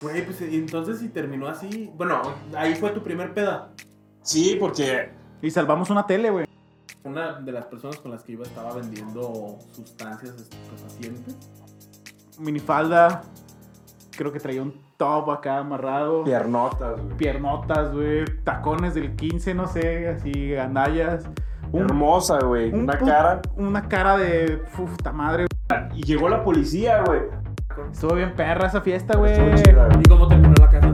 [0.00, 1.90] Güey, pues entonces si terminó así.
[1.96, 2.22] Bueno,
[2.56, 3.70] ahí fue tu primer peda.
[4.22, 5.10] Sí, porque
[5.42, 6.46] Y salvamos una tele, güey.
[7.02, 11.34] Una de las personas con las que iba estaba vendiendo sustancias estupefacientes.
[12.38, 13.22] Minifalda.
[14.16, 16.22] Creo que traía un top acá amarrado.
[16.22, 17.16] piernotas, güey.
[17.16, 18.24] Piernotas, güey.
[18.44, 21.24] Tacones del 15, no sé, así, gandallas.
[21.72, 22.72] Un- Hermosa, güey.
[22.72, 23.42] un Una cara.
[23.56, 24.58] Una cara de.
[24.76, 25.46] Puta madre.
[25.94, 27.22] Y llegó la policía, güey.
[27.86, 29.32] Estuvo bien perra esa fiesta, güey.
[29.32, 30.92] ¿Y cómo terminó la casa?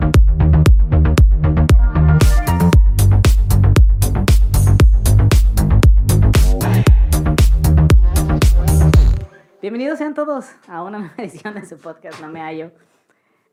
[9.63, 12.71] Bienvenidos sean todos a una nueva edición de su podcast No Me Hallo.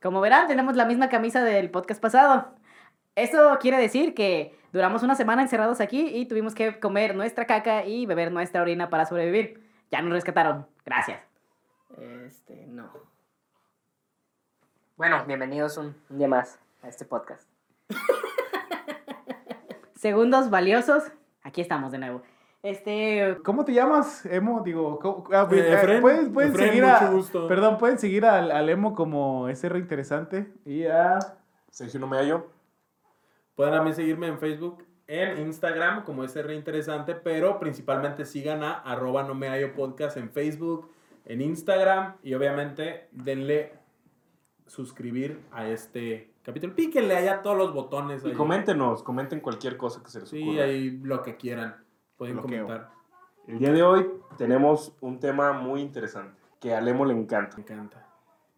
[0.01, 2.53] Como verán, tenemos la misma camisa del podcast pasado.
[3.15, 7.85] Esto quiere decir que duramos una semana encerrados aquí y tuvimos que comer nuestra caca
[7.85, 9.63] y beber nuestra orina para sobrevivir.
[9.89, 10.67] Ya nos rescataron.
[10.85, 11.21] Gracias.
[11.97, 13.10] Este, no.
[15.01, 17.49] Bueno, bienvenidos un, un día más a este podcast.
[19.95, 21.05] Segundos valiosos.
[21.41, 22.21] Aquí estamos de nuevo.
[22.61, 24.61] Este, ¿Cómo te llamas, Emo?
[24.61, 26.01] Digo, ¿cómo- ah, Eh, eh, Efren.
[26.01, 27.09] pueden, pueden Efren, seguir mucho a.
[27.09, 27.47] gusto.
[27.47, 30.53] Perdón, pueden seguir al, al Emo como SR interesante.
[30.65, 31.17] Y a.
[31.71, 32.51] Sergio no me hallo.
[33.55, 39.23] Pueden también seguirme en Facebook, en Instagram como SR Interesante, pero principalmente sigan a arroba
[39.23, 40.91] no me hallo podcast en Facebook,
[41.25, 43.80] en Instagram y obviamente denle
[44.71, 46.73] suscribir a este capítulo.
[46.75, 48.23] Píquenle allá todos los botones.
[48.23, 48.33] Y ahí.
[48.33, 50.63] coméntenos, comenten cualquier cosa que se les Sí, ocurra.
[50.63, 51.75] ahí lo que quieran.
[52.17, 52.65] Pueden Bloqueo.
[52.65, 52.91] comentar.
[53.47, 57.57] El día de hoy tenemos un tema muy interesante que a Lemo le encanta.
[57.57, 58.07] Me encanta.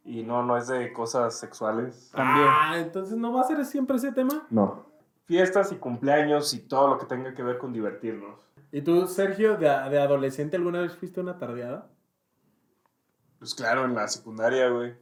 [0.05, 2.11] Y no, no es de cosas sexuales.
[2.14, 2.48] También.
[2.50, 4.45] Ah, entonces no va a ser siempre ese tema.
[4.50, 4.86] No.
[5.25, 8.38] Fiestas y cumpleaños y todo lo que tenga que ver con divertirnos.
[8.72, 11.89] ¿Y tú, Sergio, de, de adolescente alguna vez fuiste a una tardeada?
[13.39, 14.94] Pues claro, en la secundaria, güey.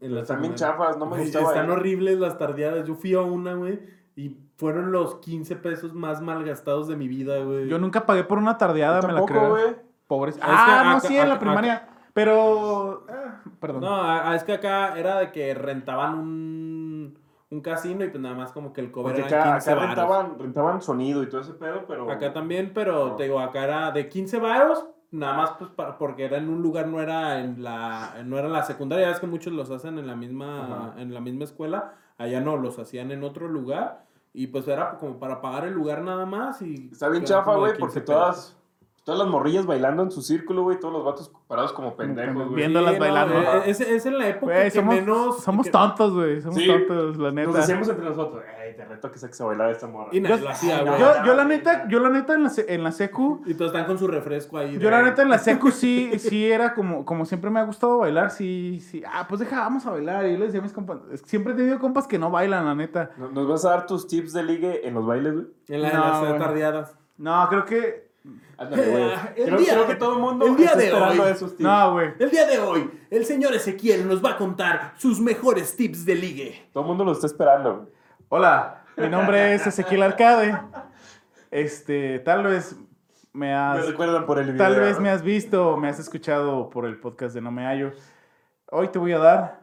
[0.00, 0.86] En la También secundaria.
[0.86, 1.48] chafas, no me Güey, gustaba.
[1.48, 1.70] Están ir.
[1.72, 2.86] horribles las tardeadas.
[2.86, 3.80] Yo fui a una, güey,
[4.16, 7.68] y fueron los 15 pesos más malgastados de mi vida, güey.
[7.68, 9.48] Yo nunca pagué por una tardeada, me la tampoco, creo.
[9.50, 9.76] güey.
[10.06, 10.38] Pobres.
[10.42, 11.88] Ah, no, acá- sí, en la acá- primaria.
[12.12, 13.04] Pero.
[13.08, 13.80] ah, perdón.
[13.82, 17.18] No, es que acá era de que rentaban un,
[17.50, 19.86] un casino y pues nada más como que el cover Porque era acá, 15 acá
[19.86, 22.10] rentaban, rentaban sonido y todo ese pedo, pero...
[22.10, 23.16] Acá también, pero No.
[23.16, 26.62] te digo, acá era de 15 varos, nada más pues para- porque era en un
[26.62, 29.98] lugar, no era en la, no era en la secundaria, es que muchos los hacen
[29.98, 31.00] en la misma, Ajá.
[31.00, 35.18] en la misma escuela, allá no, los hacían en otro lugar, y pues era como
[35.18, 36.90] para pagar el lugar nada más y...
[36.92, 38.14] Está bien chafa, güey, porque 15 pesos.
[38.14, 38.56] todas,
[39.10, 42.54] todas las morrillas bailando en su círculo, güey, todos los vatos parados como pendejos, güey.
[42.54, 43.34] Viéndolas no, bailando.
[43.40, 45.42] eh, es, es en la época Güey, que somos, menos...
[45.42, 46.40] somos que- tontos, güey.
[46.40, 46.66] Somos Sí.
[46.68, 47.48] tontos, la neta.
[47.48, 50.10] Nos decíamos entre nosotros, ey, te reto que saques a bailar esta morra.
[50.12, 51.00] Y nadie Yo- lo hacía, güey.
[51.00, 53.86] Yo, yo la neta, yo la neta en la, en la secu, Y todos están
[53.86, 54.74] con su refresco ahí.
[54.74, 57.64] yo de- la neta en la secu sí, sí era como, como siempre me ha
[57.64, 59.02] gustado bailar, sí, sí.
[59.12, 60.24] Ah, pues deja, vamos a bailar.
[60.26, 62.74] Y yo le decía a mis compas, siempre he tenido compas que no bailan, la
[62.76, 63.10] neta.
[63.16, 65.46] ¿Nos vas a dar tus tips de ligue en los bailes, güey?
[65.68, 66.96] En, la, en No, las tardeadas.
[67.18, 68.09] No, creo que,
[68.58, 69.02] Ándale, güey.
[69.36, 71.30] El Creo, día- creo que todo el mundo el día está de esperando hoy.
[71.30, 71.60] esos tips.
[71.60, 72.12] no, güey.
[72.18, 76.14] El día de hoy, el señor Ezequiel nos va a contar sus mejores tips de
[76.14, 76.68] ligue.
[76.72, 77.88] Todo el mundo lo está esperando.
[78.28, 80.60] Hola, mi nombre es Ezequiel Arcade.
[81.50, 82.76] Este, tal vez
[83.32, 83.86] me Me has...
[83.86, 84.58] recuerdan por el video.
[84.58, 87.92] Tal vez me has visto, me has escuchado por el podcast de No Me Hallo.
[88.70, 89.60] Hoy te voy a dar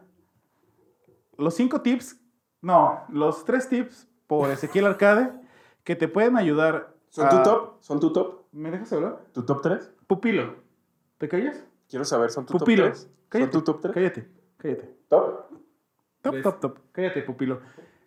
[1.36, 2.20] los cinco tips,
[2.60, 5.30] no, los tres tips por Ezequiel Arcade
[5.84, 6.92] que te pueden ayudar.
[7.08, 7.74] ¿Son a- tu top?
[7.80, 8.37] ¿Son tu top?
[8.52, 9.20] ¿Me dejas hablar?
[9.32, 9.92] ¿Tu top 3?
[10.06, 10.56] Pupilo.
[11.18, 11.64] ¿Te callas?
[11.88, 12.84] Quiero saber, ¿son tu Pupilo.
[12.84, 13.00] top 3?
[13.02, 13.52] ¿Son Cállate.
[13.52, 13.94] tu top 3?
[13.94, 14.94] Cállate, cállate.
[15.08, 15.50] ¿Top?
[16.22, 16.42] Top, Tres.
[16.42, 16.78] top, top.
[16.92, 17.60] Cállate, pupilo.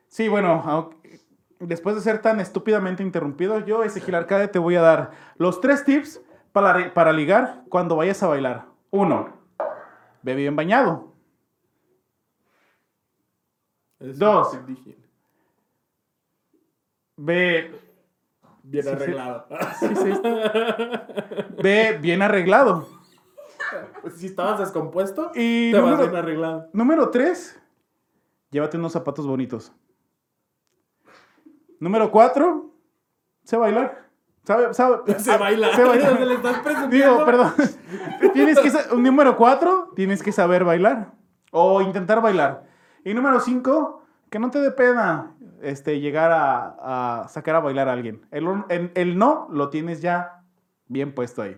[0.07, 1.19] Sí, bueno, aunque-
[1.59, 5.85] después de ser tan estúpidamente interrumpido, yo, Ezequiel Arcade, te voy a dar los tres
[5.85, 6.21] tips
[6.51, 8.65] para, para ligar cuando vayas a bailar.
[8.89, 9.29] Uno,
[10.23, 11.13] ve bien bañado.
[13.99, 14.57] Es Dos.
[17.17, 17.71] Ve,
[18.63, 19.47] Bien Sí, arreglado.
[19.79, 20.11] sí, sí.
[21.63, 22.87] ve bien arreglado.
[24.01, 26.69] Pues, si estabas descompuesto, Y te vas número, bien arreglado.
[26.73, 27.59] número tres,
[28.49, 29.71] llévate unos zapatos bonitos.
[31.79, 32.71] Número cuatro,
[33.43, 34.09] sé bailar.
[34.43, 34.73] ¿Sabe?
[34.73, 35.75] sabe Se baila.
[35.75, 36.09] Se baila.
[36.17, 36.95] Se le estás presumiendo.
[36.95, 37.53] Digo, perdón.
[38.33, 41.11] tienes que número cuatro, tienes que saber bailar
[41.51, 42.63] o intentar bailar.
[43.03, 47.87] Y número cinco, que no te dé pena este, llegar a, a sacar a bailar
[47.89, 48.21] a alguien.
[48.31, 50.43] El, el- el no lo tienes ya
[50.87, 51.57] bien puesto ahí.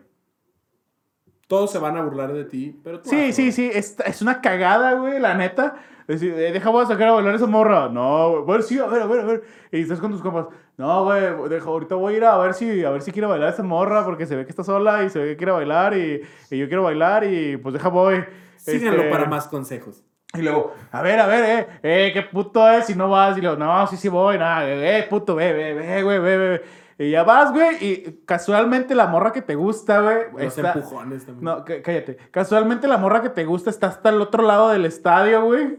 [1.47, 4.41] Todos se van a burlar de ti, pero tú Sí, sí, sí, es, es una
[4.41, 5.75] cagada, güey, la neta.
[6.07, 7.89] Decir, eh, deja, voy a sacar a bailar a esa morra.
[7.89, 9.43] No, güey, bueno, sí, a ver, a ver, a ver.
[9.71, 10.47] Y estás con tus compas.
[10.77, 13.53] No, güey, deja, ahorita voy a ir a ver si, a ver si quiere bailar
[13.53, 16.21] esa morra porque se ve que está sola y se ve que quiere bailar y,
[16.49, 18.23] y yo quiero bailar y pues deja, voy.
[18.55, 20.03] Síganlo Este, para más consejos.
[20.35, 21.43] Y luego, a ver, a ver,
[21.83, 23.37] eh, eh, qué puto es si no vas.
[23.37, 26.63] Y luego, no, sí, sí voy, nada, eh, puto, ve, ve, ve, güey, ve, ve.
[26.97, 30.17] Y ya vas, güey, y casualmente la morra que te gusta, güey.
[30.45, 31.43] Los está- empujones también.
[31.45, 32.17] No, cá- cállate.
[32.31, 35.77] Casualmente la morra que te gusta está hasta el otro lado del estadio, güey.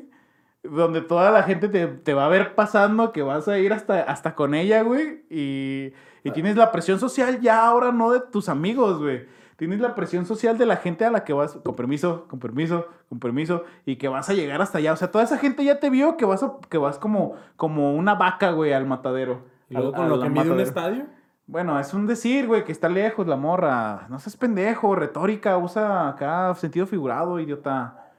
[0.62, 4.02] Donde toda la gente te, te va a ver pasando, que vas a ir hasta,
[4.02, 5.24] hasta con ella, güey.
[5.30, 5.92] Y,
[6.22, 9.26] y tienes la presión social ya ahora no de tus amigos, güey.
[9.56, 12.86] Tienes la presión social de la gente a la que vas, con permiso, con permiso,
[13.08, 14.92] con permiso, y que vas a llegar hasta allá.
[14.92, 17.94] O sea, toda esa gente ya te vio que vas, a- que vas como, como
[17.94, 19.42] una vaca, güey, al matadero.
[19.70, 21.06] Y luego Al- con lo que mide un estadio.
[21.46, 24.06] Bueno, es un decir, güey, que está lejos la morra.
[24.08, 28.10] No seas pendejo, retórica, usa acá sentido figurado, idiota.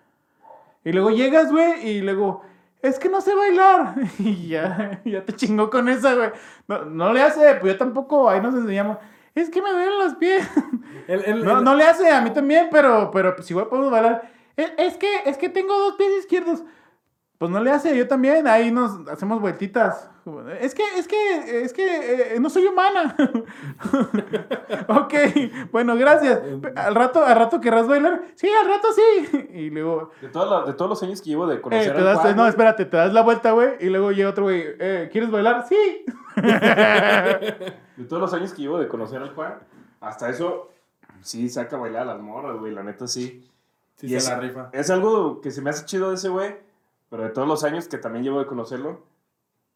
[0.84, 2.44] Y luego llegas, güey, y luego,
[2.82, 3.96] es que no sé bailar.
[4.20, 6.30] Y ya, ya te chingó con esa, güey.
[6.68, 8.98] No, no le hace, pues yo tampoco, ahí nos enseñamos.
[9.36, 10.48] Es que me duelen los pies.
[11.08, 13.92] El- el- No, el- no le hace, a mí también, pero, pero pues igual podemos
[13.92, 14.32] bailar.
[14.58, 16.64] Es, es que, es que tengo dos pies izquierdos.
[17.38, 20.10] Pues no le hace, yo también, ahí nos hacemos vueltitas.
[20.60, 23.16] Es que, es que, es que eh, no soy humana.
[24.88, 25.14] ok,
[25.72, 26.40] bueno, gracias.
[26.76, 28.22] Al rato, al rato querrás bailar.
[28.36, 29.48] Sí, al rato sí.
[29.54, 32.16] Y luego, De, las- de todos los años que llevo de eh, conocer te al
[32.16, 33.76] Juan, no, espérate, te das la vuelta, güey.
[33.82, 35.66] Y luego llega otro güey, eh, ¿quieres bailar?
[35.68, 36.06] Sí.
[37.98, 39.60] De todos los años que llevo de conocer al Juan,
[40.02, 40.72] hasta eso
[41.22, 42.74] sí saca a bailar a las morras, güey.
[42.74, 43.48] La neta sí.
[43.96, 44.70] Sí Y se es, la rifa.
[44.74, 46.56] es algo que se me hace chido de ese güey,
[47.16, 49.04] pero de todos los años que también llevo de conocerlo,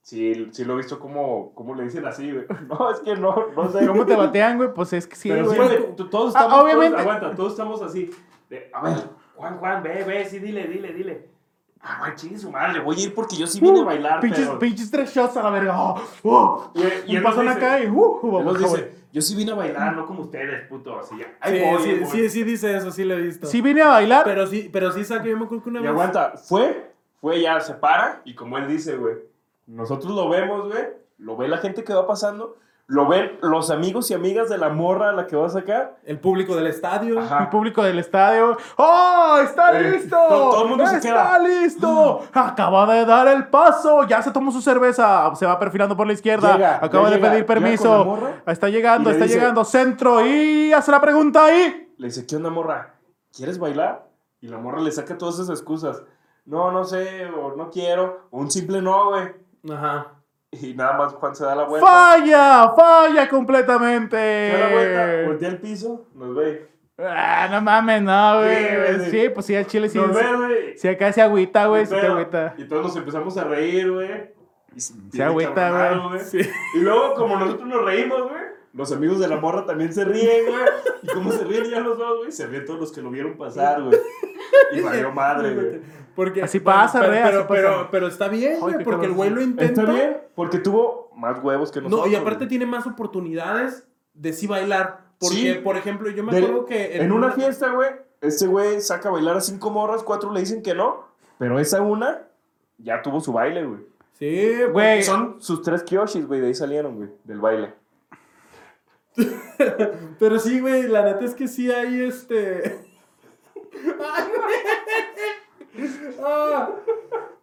[0.01, 2.45] sí, sí lo he visto como, como le dicen así, güey.
[2.67, 3.85] No, es que no, no sé.
[3.87, 4.73] ¿Cómo te batean, güey?
[4.73, 5.67] Pues es que sí, Pero sí, güey.
[5.69, 6.91] güey, t- todos Ah, estamos, obviamente.
[6.97, 8.11] todos- aguanta, todos estamos así.
[8.49, 8.97] de, a ver,
[9.35, 11.29] Juan, Juan, ve, ve, sí, dile, dile, dile.
[11.81, 14.21] Ah, güey, chingue su madre, voy a ir porque yo sí vine a bailar, Uh,
[14.21, 14.59] pinches, pero...
[14.59, 15.79] pinches tres shots a la verga.
[15.81, 16.71] Oh, oh.
[17.07, 19.95] Y, y pasón dice- acá y uh, él nos dice, yo sí vine a bailar,
[19.95, 21.15] no como ustedes, puto, así.
[21.15, 21.23] Sí,
[21.63, 22.09] voy, sí, voy.
[22.11, 23.47] sí, sí dice eso, sí lo he visto.
[23.47, 24.25] Sí vine a bailar.
[24.25, 25.91] Pero sí, pero sí saca, yo me acuerdo que una Y vez.
[25.91, 29.15] aguanta, fue, fue ya, se para, y como él dice, güey,
[29.67, 30.85] nosotros lo vemos, güey,
[31.17, 32.57] lo ve la gente que va pasando,
[32.87, 35.97] lo ven los amigos y amigas de la morra a la que va a sacar.
[36.05, 37.19] El público del estadio.
[37.19, 37.43] Ajá.
[37.43, 38.57] El público del estadio.
[38.77, 39.37] ¡Oh!
[39.43, 40.17] ¡Está Eh, listo!
[40.17, 41.37] todo- todo el mundo se ¡Está queda.
[41.39, 42.23] listo!
[42.33, 44.07] Acaba de dar el paso.
[44.07, 45.29] Ya se tomó su cerveza.
[45.35, 46.53] Se va perfilando por la izquierda.
[46.53, 47.97] Llega, Acaba de llega, pedir llega con permiso.
[47.99, 49.65] la morra está llegando, y le está dice- llegando.
[49.65, 50.25] Centro.
[50.25, 51.93] Y hace la pregunta ahí.
[51.95, 52.95] Le dice, ¿qué onda, morra?
[53.31, 54.07] ¿Quieres bailar?
[54.41, 56.01] Y la morra le saca todas esas excusas.
[56.49, 59.27] No, no sé, o no quiero, o un simple no, güey.
[59.71, 60.15] Ajá.
[60.51, 61.85] Y nada más Juan se da la vuelta.
[61.87, 62.73] ¡Falla!
[62.75, 64.17] ¡Falla Se completamente!
[64.17, 66.67] da la vuelta, voltea al piso, nos ve.
[66.97, 69.11] Ah, no mames, no, güey.
[69.11, 69.97] Sí, pues sí, al chile sí.
[69.99, 70.77] Nos ve, güey.
[70.77, 71.85] Sí, acá se agüita, güey.
[71.87, 72.55] Pero- agüita.
[72.57, 74.31] Y todos nos empezamos a reír, güey.
[74.75, 76.19] Y se agüita, güey.
[76.21, 76.39] Sí.
[76.75, 78.41] Y luego, como nosotros nos reímos, güey,
[78.73, 80.63] los amigos de la morra también se ríen, güey.
[81.03, 83.37] Y como se ríen ya los dos, güey, se ríen todos los que lo vieron
[83.37, 83.97] pasar, güey.
[84.73, 85.81] Y valió madre, güey.
[86.19, 87.47] Porque, Así pasa, pero, pero, así pasa.
[87.47, 89.83] pero, pero está bien, güey, porque el güey lo intenta.
[89.83, 92.07] Está bien, porque tuvo más huevos que nosotros.
[92.07, 92.49] No, y aparte güey.
[92.49, 95.05] tiene más oportunidades de sí bailar.
[95.17, 95.53] Porque, Sí.
[95.63, 96.97] por ejemplo, yo me acuerdo que.
[96.97, 100.61] En una fiesta, güey, este güey saca a bailar a cinco morras, cuatro le dicen
[100.61, 101.07] que no.
[101.37, 102.23] Pero esa una
[102.77, 103.79] ya tuvo su baile, güey.
[104.11, 105.01] Sí, Güey.
[105.03, 107.73] Son sus tres kyoshis, güey, de ahí salieron, güey, del baile.
[110.19, 112.77] Pero sí, güey, la neta es que sí hay este.
[113.73, 115.38] Ay, güey.
[116.23, 116.69] Ah.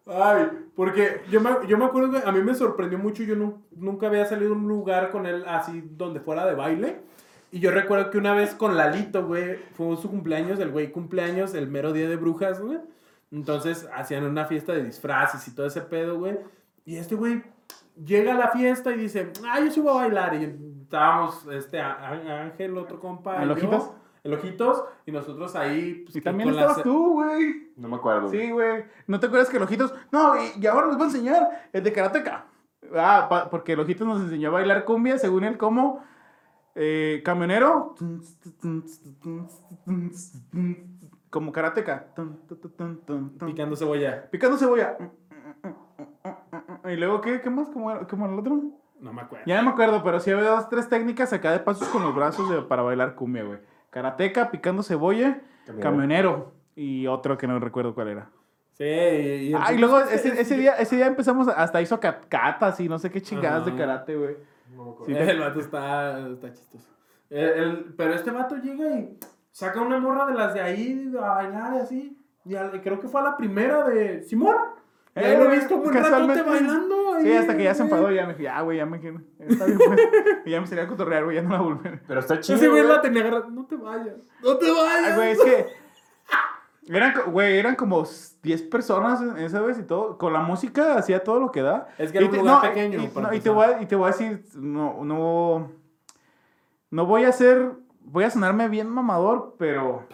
[0.08, 3.22] Ay, porque yo me, yo me acuerdo que a mí me sorprendió mucho.
[3.24, 7.00] Yo nu- nunca había salido a un lugar con él así donde fuera de baile.
[7.50, 11.54] Y yo recuerdo que una vez con Lalito, güey, fue su cumpleaños, el güey cumpleaños,
[11.54, 12.78] el mero día de brujas, güey.
[13.32, 16.38] Entonces hacían una fiesta de disfraces y todo ese pedo, güey.
[16.84, 17.42] Y este güey
[18.04, 20.34] llega a la fiesta y dice, ah, yo sí voy a bailar.
[20.34, 23.42] Y estábamos, este, Ángel, otro compa.
[23.42, 23.90] ¿El y yo, Ojitos?
[24.26, 24.84] El Ojitos.
[25.06, 26.02] Y nosotros ahí.
[26.04, 27.72] pues, Y también estabas las- tú, güey.
[27.76, 28.28] No me acuerdo.
[28.28, 28.84] Sí, güey.
[29.06, 29.94] ¿No te acuerdas que el Ojitos?
[30.12, 32.46] No, y, y ahora les voy a enseñar el de Karateka.
[32.94, 36.02] Ah, pa- porque el Ojitos nos enseñó a bailar cumbia, según él, como
[36.74, 37.94] eh, camionero.
[41.30, 42.06] Como Karateka.
[43.44, 44.28] Picando cebolla.
[44.30, 44.96] Picando cebolla.
[46.88, 47.68] Y luego, ¿qué, qué más?
[47.70, 48.60] ¿Cómo, era- cómo era el otro?
[49.00, 49.44] No me acuerdo.
[49.46, 52.14] Ya no me acuerdo, pero sí había dos, tres técnicas acá de pasos con los
[52.14, 53.58] brazos de- para bailar cumbia, güey.
[54.00, 55.82] Karateka, picando cebolla, Camionero.
[55.90, 56.52] camionero.
[56.74, 58.28] Y otro que no recuerdo cuál era.
[58.74, 62.78] Sí, y, Ah, y luego ese, ese día, ese día empezamos, hasta hizo cat- catas
[62.80, 64.36] y no sé qué chingadas de karate, güey.
[64.76, 64.98] No.
[65.06, 66.90] Sí, El vato está, está chistoso.
[67.30, 69.16] El- el- pero este vato llega y
[69.50, 72.18] saca una morra de las de ahí a bailar y así.
[72.44, 74.56] Y al- creo que fue a la primera de Simón.
[75.16, 76.42] Eh, lo he visto ratote casualmente.
[76.42, 76.96] bailando.
[77.22, 79.64] Sí, hasta que ya se enfadó, ya me dije, ya, güey, ya me dije, está
[79.64, 80.00] bien, pues.
[80.44, 81.88] Y ya me salía a cotorrear, güey, ya no la volví.
[82.06, 82.56] Pero está chido.
[82.58, 83.46] Ese güey la tenía agarrada.
[83.50, 84.14] No te vayas.
[84.42, 85.16] No te Ay, vayas.
[85.16, 85.66] güey, es que
[86.88, 88.04] Eran, güey, eran como
[88.42, 90.18] 10 personas esa vez y todo.
[90.18, 91.88] Con la música hacía todo lo que da.
[91.98, 93.64] Es que era Y un te- lugar no, pequeño, Y, para no, y te voy
[93.64, 95.72] a, y te voy a decir, no, no,
[96.90, 100.04] no voy a ser, voy a sonarme bien mamador, pero,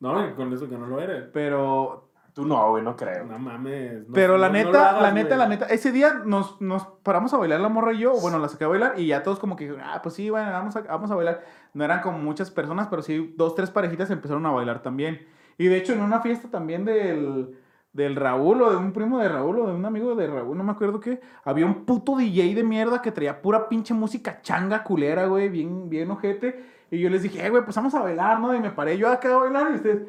[0.00, 1.28] No, con eso que no lo eres.
[1.32, 3.24] pero, Tú no, güey, no creo.
[3.26, 4.08] No mames.
[4.08, 5.38] no- pero la no- neta, hagas, la neta, güey.
[5.38, 8.48] la neta, ese día nos, nos paramos a bailar la morra y yo, bueno, la
[8.48, 11.10] saqué a bailar y ya todos como que, ah, pues sí, bueno, vamos a, vamos
[11.10, 11.44] a bailar.
[11.74, 15.26] No eran como muchas personas, pero sí, dos, tres parejitas empezaron a bailar también.
[15.58, 17.54] Y de hecho, en una fiesta también del,
[17.92, 20.64] del Raúl o de un primo de Raúl o de un amigo de Raúl, no
[20.64, 24.82] me acuerdo qué, había un puto DJ de mierda que traía pura pinche música changa
[24.84, 26.64] culera, güey, bien, bien ojete.
[26.90, 28.54] Y yo les dije, eh, güey, pues vamos a bailar, ¿no?
[28.54, 30.02] Y me paré yo acá a bailar y ustedes,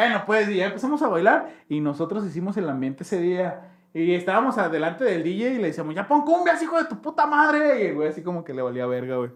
[0.00, 3.70] bueno, pues y ya empezamos a bailar y nosotros hicimos el ambiente ese día.
[3.92, 7.26] Y estábamos adelante del DJ y le decíamos, ya pon cumbias, hijo de tu puta
[7.26, 7.80] madre.
[7.82, 9.30] Y el güey así como que le valía verga, güey.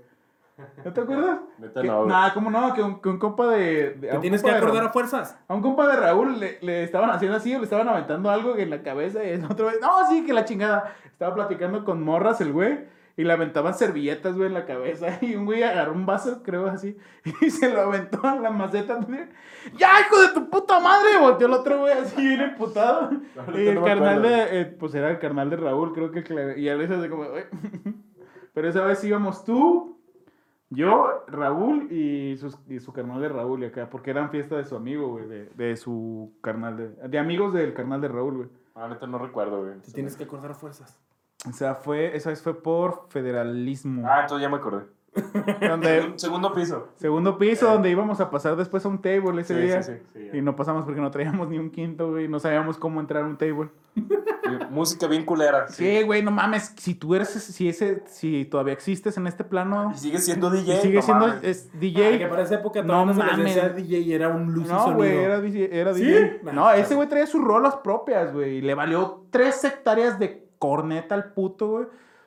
[0.84, 1.38] ¿No te acuerdas?
[1.58, 2.08] Neta Que- no, güey.
[2.08, 2.74] Nada, ¿cómo no?
[2.74, 3.90] Que un, que un compa de...
[3.94, 5.38] de- a Te un tienes que compa de acordar Raúl- a fuerzas.
[5.46, 8.56] a un compa de Raúl le, le estaban haciendo así, o le estaban aventando algo
[8.56, 10.92] en la cabeza y el otro vez, no, sí, que la chingada.
[11.04, 12.80] Estaba platicando con morras el güey
[13.18, 15.18] y le aventaban servilletas, güey, en la cabeza.
[15.20, 16.96] Y un güey agarró un vaso, creo así,
[17.42, 18.94] y se lo aventó en la maceta.
[18.96, 19.26] güey.
[19.76, 21.18] ¡Ya, hijo de tu puta madre!
[21.20, 23.10] Volteó el otro güey así, bien emputado.
[23.36, 26.54] Ahorita Y el no carnal de, eh, pues era el carnal de Raúl, creo que,
[26.58, 27.42] y a veces de como, "Uy".
[28.54, 29.98] Pero esa vez íbamos tú,
[30.70, 34.64] yo, Raúl y, sus- y su carnal de Raúl y acá, porque eran fiesta de
[34.64, 38.48] su amigo, güey, de, de su carnal, de, de amigos del carnal de Raúl, güey.
[38.74, 39.78] Ah, neta no recuerdo, güey.
[39.80, 40.98] Te tienes que acordar a fuerzas.
[41.48, 44.06] O sea, fue, esa vez fue por federalismo.
[44.08, 44.84] Ah, entonces ya me acordé.
[45.60, 46.88] Donde, Segundo piso.
[46.96, 49.82] segundo piso, donde íbamos a pasar después a un table ese Sí, día.
[49.82, 50.38] sí, sí, sí.
[50.38, 53.24] Y no pasamos porque no traíamos ni un quinto, güey, y no sabíamos cómo entrar
[53.24, 53.68] a un table.
[53.96, 54.02] Y
[54.70, 55.66] Música bien culera.
[55.68, 59.90] Sí, güey, no mames, si tú eres, si ese, si todavía existes en este plano,
[59.94, 60.80] Y sigue siendo y DJ.
[60.82, 62.18] sigue no siendo es Ay, DJ.
[62.18, 63.38] que para esa época No mames.
[63.44, 64.96] decía DJ y era un luz y No, sonido.
[64.98, 66.04] güey, era, DJ, era ¿Sí?
[66.04, 66.40] DJ.
[66.52, 68.58] No, ese güey traía sus rolas propias, güey.
[68.58, 71.86] y Le valió tres hectáreas de corneta al puto, güey.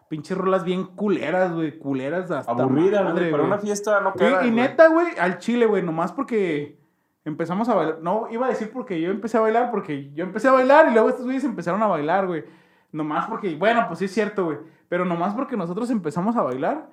[0.09, 1.77] Pinches rolas bien culeras, güey.
[1.79, 3.31] Culeras hasta Aburrida, madre, güey.
[3.31, 4.29] Para una fiesta no Y- queda.
[4.45, 4.51] y, güey.
[4.51, 6.77] neta, güey, al chile, güey, nomás porque
[7.23, 7.99] empezamos a bailar.
[8.01, 10.93] No, iba a decir porque yo empecé a bailar, porque yo empecé a bailar y
[10.93, 12.43] luego estos güeyes empezaron a bailar, güey.
[12.91, 14.57] Nomás porque, bueno, pues sí es cierto, güey.
[14.89, 16.89] Pero nomás porque nosotros empezamos a bailar,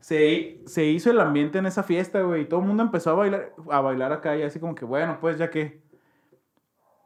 [0.00, 2.42] se, se hizo el ambiente en esa fiesta, güey.
[2.42, 5.18] Y todo el mundo empezó a bailar, a bailar acá y así como que, bueno,
[5.20, 5.82] pues ya que.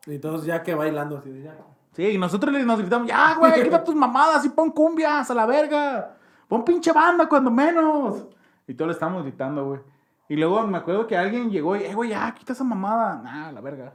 [0.07, 1.57] Y todos ya que bailando así de ya.
[1.97, 5.47] Sí, y nosotros nos gritamos, ya, güey, quita tus mamadas y pon cumbias a la
[5.47, 6.15] verga.
[6.47, 8.27] Pon pinche banda cuando menos.
[8.69, 9.81] Y todos le estábamos gritando, güey.
[10.29, 13.23] Y luego me acuerdo que alguien llegó y, eh, güey, ya, quita esa mamada.
[13.23, 13.95] Nah, a la verga.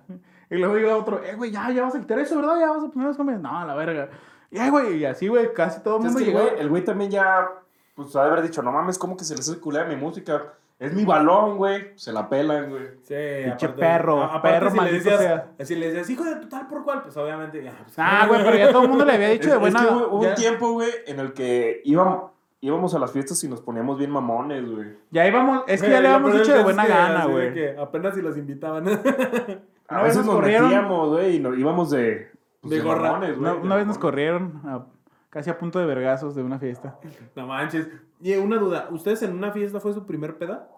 [0.50, 2.60] Y luego llegó otro, eh, güey, ya, ya vas a quitar eso, ¿verdad?
[2.60, 3.40] Ya vas a poner las cumbias.
[3.40, 4.10] No, a la verga.
[4.50, 6.40] Y, eh, güey, y así, güey, casi todo el mundo el llegó.
[6.40, 7.50] güey, el güey también ya,
[7.94, 10.54] pues, ha de haber dicho, no mames, ¿cómo que se les hace culera mi música?
[10.82, 11.92] Es mi balón, güey.
[11.96, 12.84] Se la pelan, güey.
[13.04, 13.14] Sí,
[13.46, 15.20] Pinche aparte- perro, a- aparte perro si le maldito decías,
[15.58, 15.66] sea.
[15.66, 17.72] Si le decías, hijo de tu tal por cual, pues obviamente ya.
[17.84, 19.80] pues, Ah, güey, pero ya todo el mundo le había dicho Es, de buena.
[19.80, 23.12] es que hubo, hubo ya, un tiempo, güey, en el que íbamos, íbamos a las
[23.12, 24.88] fiestas y nos poníamos bien mamones, güey.
[25.12, 27.54] ya íbamos, es que ya le habíamos dicho de buena que gana, güey.
[27.54, 28.86] que apenas si los invitaban.
[29.88, 32.32] A Una vez veces nos nos corrieron- metíamos, güey, y nos íbamos de...
[32.62, 33.12] pues, De de gorra.
[33.12, 33.52] mamones, güey.
[33.52, 34.86] Una, una vez nos corrieron a-
[35.32, 37.00] casi a punto de vergazos de una fiesta.
[37.36, 37.88] no manches.
[38.20, 40.70] Y una duda, ¿ustedes en una fiesta fue su primer peda?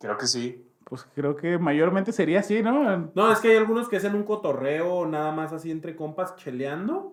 [0.00, 0.68] Creo que sí.
[0.84, 3.10] Pues creo que mayormente sería así, ¿no?
[3.14, 7.12] No, es que hay algunos que hacen un cotorreo nada más así entre compas cheleando.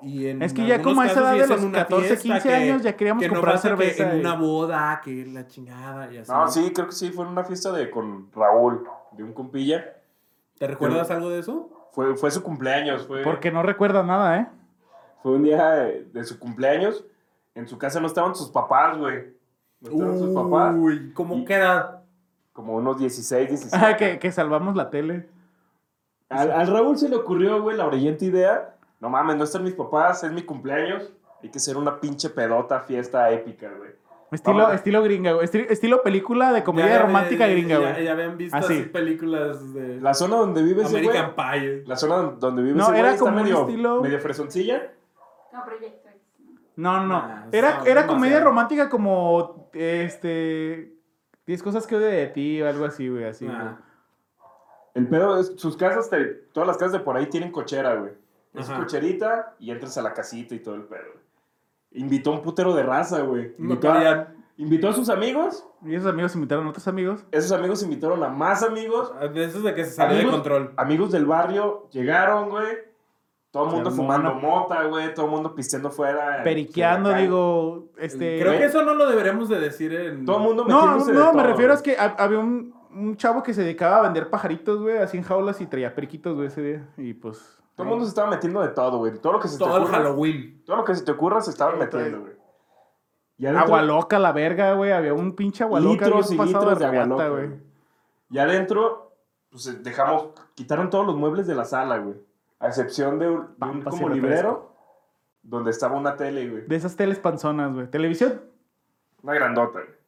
[0.00, 2.22] Y en Es que ya como a esa edad de en los una 14, fiesta
[2.22, 4.12] 15 que- años ya queríamos que no comprar que cerveza.
[4.12, 6.30] en y- una boda, que la chingada y así.
[6.30, 7.10] No, sí, creo que sí.
[7.10, 9.96] Fue en una fiesta de con Raúl, de un compilla.
[10.56, 11.70] ¿Te recuerdas algo de eso?
[11.92, 13.22] Fue, fue su cumpleaños, fue...
[13.22, 14.46] Porque no recuerda nada, ¿eh?
[15.22, 17.04] Fue un día de, de su cumpleaños.
[17.54, 19.34] En su casa no estaban sus papás, güey.
[19.80, 20.74] No estaban sus papás.
[20.78, 22.02] Uy, ¿cómo Y- queda?
[22.52, 23.84] Como unos 16, 17.
[23.86, 25.28] Ah, que, que salvamos la tele.
[26.28, 28.74] Al, al Raúl se le ocurrió, güey, la brillante idea.
[29.00, 31.10] No mames, no están mis papás, es mi cumpleaños.
[31.42, 33.90] Hay que hacer una pinche pedota, fiesta épica, güey.
[34.30, 35.44] Estilo, estilo gringa, güey.
[35.44, 38.04] Estilo, estilo película de comedia Ya- romántica ya- gringa, ya- güey.
[38.04, 38.74] Ya, habían visto Ah, sí.
[38.74, 41.16] así películas de La zona donde vive ese güey.
[41.16, 41.82] American Pie.
[41.86, 44.92] La zona donde vive No, ese güey era como un medio, estilo- medio fresoncilla.
[45.52, 46.08] No, Proyecto.
[46.76, 47.26] No, no, no.
[47.28, 48.44] Nah, Era, era comedia demasiado.
[48.44, 50.92] romántica como, este...
[51.46, 53.46] 10 cosas que odio de ti o algo así, güey, así.
[53.50, 53.62] Ah.
[53.62, 53.88] güey.
[54.94, 58.12] El pedo es, sus casas, te- todas las casas de por ahí tienen cochera, güey.
[58.54, 58.78] Es Ajá.
[58.80, 61.00] cocherita y entras a la casita y todo el pedo.
[61.14, 61.24] güey.
[61.92, 63.54] Invitó a un putero de raza, güey.
[63.58, 65.64] No Invitó, a- invitó a sus amigos.
[65.84, 67.24] Y esos amigos invitaron a otros amigos.
[67.30, 69.12] Esos amigos invitaron a más amigos.
[69.32, 70.72] De esos de que se salió de Amigos- control.
[70.76, 72.66] Amigos del barrio llegaron, güey.
[73.50, 75.14] Todo el mundo fumando una- mota, güey.
[75.14, 76.42] Todo el mundo pisteando fuera.
[76.44, 78.38] Periqueando, digo, este...
[78.40, 80.26] Creo que eso no lo deberíamos de decir en...
[80.26, 81.76] Todo el mundo No, de no, me todo, refiero güey.
[81.76, 82.74] es que hab- había un...
[82.94, 86.34] un chavo que se dedicaba a vender pajaritos, güey, así en jaulas y traía periquitos,
[86.34, 86.86] güey, ese día.
[86.98, 87.57] Y pues.
[87.78, 89.16] Todo el mundo se estaba metiendo de todo, güey.
[89.18, 89.98] Todo lo que se te Todo el ocurra.
[89.98, 90.62] Halloween.
[90.66, 92.32] Todo lo que se te ocurra se estaban Sí, metiendo, trae- güey.
[93.38, 94.90] Y adentro- Agua loca, la verga, güey.
[94.90, 96.06] Había un pinche agua loca.
[96.06, 97.50] litros y litros de agua loca, güey.
[98.30, 99.12] Y adentro,
[99.50, 102.16] pues eh, dejamos, quitaron todos los muebles de la sala, güey.
[102.58, 104.72] A excepción de un, de como librero,
[105.44, 106.62] donde estaba una tele, güey.
[106.66, 107.86] De esas teles panzonas, güey.
[107.86, 108.42] Televisión.
[109.22, 109.98] Una grandota, güey.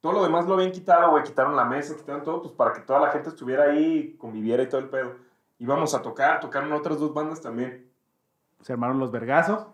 [0.00, 1.24] Todo lo demás lo habían quitado, güey.
[1.24, 4.68] Quitaron la mesa, quitaron todo, pues para que toda la gente estuviera ahí, conviviera y
[4.68, 5.14] todo el pedo.
[5.58, 7.90] Íbamos a tocar, tocaron otras dos bandas también.
[8.62, 9.66] Se armaron los vergazos.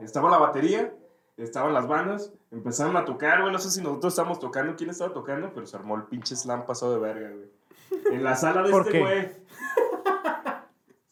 [0.00, 0.92] Estaba la batería,
[1.36, 3.52] estaban las bandas, empezaron a tocar, güey.
[3.52, 6.66] No sé si nosotros estábamos tocando, quién estaba tocando, pero se armó el pinche slam
[6.66, 7.50] pasado de verga, güey.
[8.12, 9.00] En la sala de ¿Por este qué?
[9.00, 9.28] güey.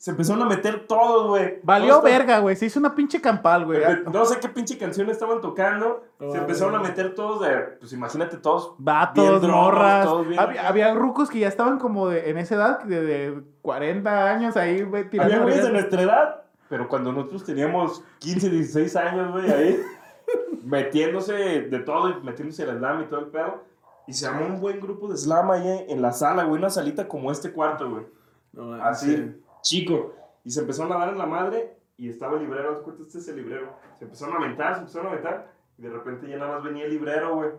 [0.03, 1.61] Se empezaron a meter todos, güey.
[1.63, 2.57] Valió Todos verga, güey.
[2.57, 3.81] Se hizo una pinche campal, güey.
[4.13, 6.03] No sé qué pinche canción estaban tocando.
[6.19, 7.57] Oh, se empezaron a meter todos de.
[7.79, 8.75] Pues imagínate todos.
[8.79, 10.05] Vatos, Bien drogos, morras.
[10.05, 14.29] todos bien Había, rucos que ya estaban como de, en esa edad, de, de 40
[14.29, 15.07] años ahí, güey.
[15.21, 19.81] Había güeyes de nuestra edad, pero cuando nosotros teníamos 15, 16 años, güey, ahí,
[20.65, 23.63] metiéndose de todo y metiéndose el slam y todo el pedo.
[24.09, 27.07] Y se armó un buen grupo de slam ahí en la sala, güey, una salita
[27.07, 28.05] como este cuarto, güey.
[28.53, 30.15] No, Así, chico.
[30.45, 33.19] Y se empezaron a dar en la madre y estaba el librero, haz cuenta, este
[33.19, 33.75] es el librero.
[33.99, 36.85] Se empezaron a aventar, se empezaron a aventar y de repente ya nada más venía
[36.85, 37.51] el librero, güey.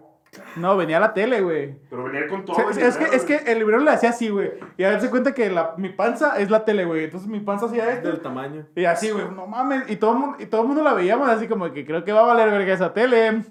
[0.56, 1.76] No, venía la tele, güey.
[1.90, 2.58] Pero venía con todo.
[2.68, 3.52] El sí, es, que, es que güey.
[3.52, 4.52] el librero le hacía así, güey.
[4.78, 7.06] Y a darse cuenta que la, mi panza es la tele, güey.
[7.06, 8.08] Entonces mi panza hacía esto.
[8.08, 8.66] Del tamaño.
[8.76, 9.90] Y así, güey, no mames.
[9.90, 12.12] Y todo, el mundo, y todo el mundo la veíamos así como que creo que
[12.12, 13.44] va a valer verga esa tele.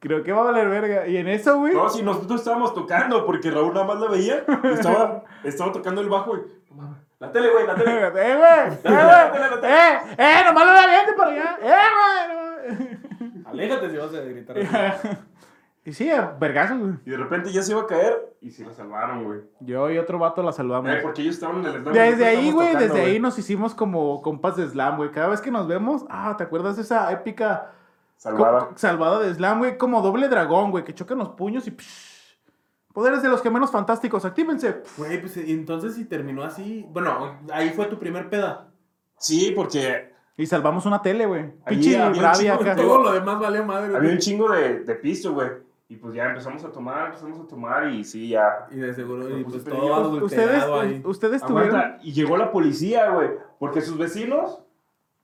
[0.00, 1.06] Creo que va a valer verga.
[1.06, 1.74] Y en eso, güey.
[1.74, 6.00] No, si nosotros estábamos tocando, porque Raúl nada más la veía, y estaba, estaba tocando
[6.00, 6.40] el bajo y.
[6.70, 7.92] no mames, La tele, güey, la tele.
[8.06, 8.72] ¡Eh, güey!
[8.72, 9.72] ¡Eh, güey!
[9.72, 9.98] ¡Eh!
[10.18, 10.42] ¡Eh!
[10.46, 11.58] ¡Nomás lo da viendo para allá!
[11.62, 13.44] ¡Eh, güey!
[13.46, 14.56] Aléjate si vas a gritar.
[15.84, 16.94] y sí, vergazos, güey.
[17.06, 19.40] Y de repente ya se iba a caer y sí la salvaron, güey.
[19.60, 20.90] Yo y otro vato la saludamos.
[20.90, 21.94] Eh, porque ellos estaban en el slam.
[21.94, 25.10] Desde ahí, güey, tocando, desde ahí nos hicimos como compas de slam, güey.
[25.12, 27.70] Cada vez que nos vemos, ah, ¿te acuerdas de esa épica
[28.16, 28.70] Salvada.
[28.74, 29.78] salvada de slam, güey?
[29.78, 31.70] Como doble dragón, güey, que chocan los puños y...
[31.70, 32.13] psh.
[32.94, 34.82] Poderes de los gemelos fantásticos, actívense.
[34.96, 36.86] Güey, pues y entonces si terminó así.
[36.90, 38.68] Bueno, ahí fue tu primer peda.
[39.18, 41.52] Sí, porque Y salvamos una tele, güey.
[41.68, 42.76] De acá.
[42.76, 43.96] Todo lo demás valió madre.
[43.96, 45.48] había un chingo de, de pisto, güey.
[45.88, 48.66] Y pues ya empezamos a tomar, empezamos a tomar y sí, ya.
[48.70, 51.02] Y de seguro, y Pues, pues pero todo Ustedes, adulterado ahí.
[51.04, 51.76] ustedes tuvieron...
[51.76, 53.30] Aguanta, y llegó la policía, güey.
[53.58, 54.62] Porque sus vecinos,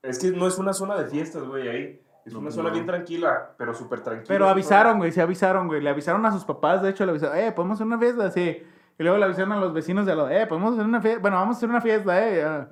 [0.03, 2.03] es que no es una zona de fiestas, güey, ahí.
[2.25, 2.55] Es No, una no.
[2.55, 4.27] zona bien tranquila, pero súper tranquila.
[4.29, 5.81] Pero avisaron, güey, se avisaron, güey.
[5.81, 8.63] Le avisaron a sus papás, de hecho, le avisaron, eh, podemos hacer una fiesta, sí.
[8.99, 11.37] Y luego le avisaron a los vecinos de lado, eh, podemos hacer una fiesta, bueno,
[11.39, 12.67] vamos a hacer una fiesta, eh.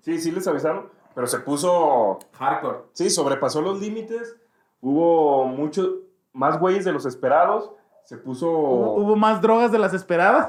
[0.00, 2.78] Sí, sí les avisaron, pero se puso Hardcore.
[2.92, 4.36] Sí, sobrepasó los límites.
[4.80, 5.90] Hubo muchos
[6.32, 7.72] más güeyes de los esperados.
[8.04, 10.48] Se puso, Hubo, hubo más drogas de las esperadas.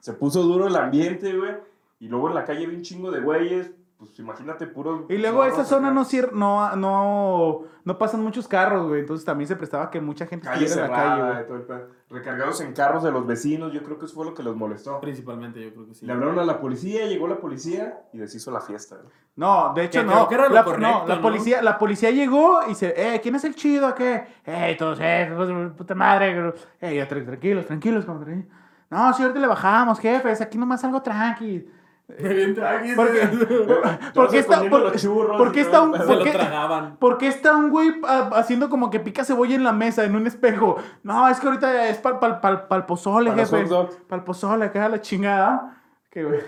[0.00, 1.54] se puso duro el ambiente, güey.
[2.00, 3.70] Y luego en la calle vi un chingo de güeyes.
[3.98, 5.06] Pues imagínate, puro.
[5.08, 9.00] Y luego esa zona no, cier- no, no, no pasan muchos carros, güey.
[9.00, 11.42] Entonces también se prestaba que mucha gente Calle estuviera en la cerrada, calle, güey.
[11.42, 11.88] y todo el pedo.
[12.10, 13.72] Recargados en carros de los vecinos.
[13.72, 15.00] Yo creo que eso fue lo que los molestó.
[15.00, 16.04] Principalmente, yo creo que sí.
[16.04, 18.96] Le hablaron a la policía, llegó la policía y deshizo la fiesta.
[18.96, 19.08] güey.
[19.36, 20.12] No, de hecho Que no.
[20.12, 21.22] creo que era lo la, correcto, no, la ¿no?
[21.22, 23.94] policía, la policía llegó y se, eh, ¿quién es el chido?
[23.94, 24.26] ¿Qué?
[24.44, 26.52] Eh, todos, eh, de puta madre.
[26.82, 28.46] Eh, ya, tra- tranquilos, tranquilos, compadre.
[28.90, 31.66] No, si ahorita le bajamos, jefes, aquí nomás algo tranqui.
[32.06, 32.44] Porque,
[34.38, 36.96] está, por- churros porque está un, porque- tragaban.
[36.96, 40.14] ¿Por qué está un güey ah, haciendo como que pica cebolla en la mesa, en
[40.14, 40.76] un espejo?
[41.02, 43.66] No, es que ahorita es para pal, pal, pal pozole, Para jefe.
[44.10, 45.82] el pozole, acá la chingada.
[46.10, 46.40] Que, güey.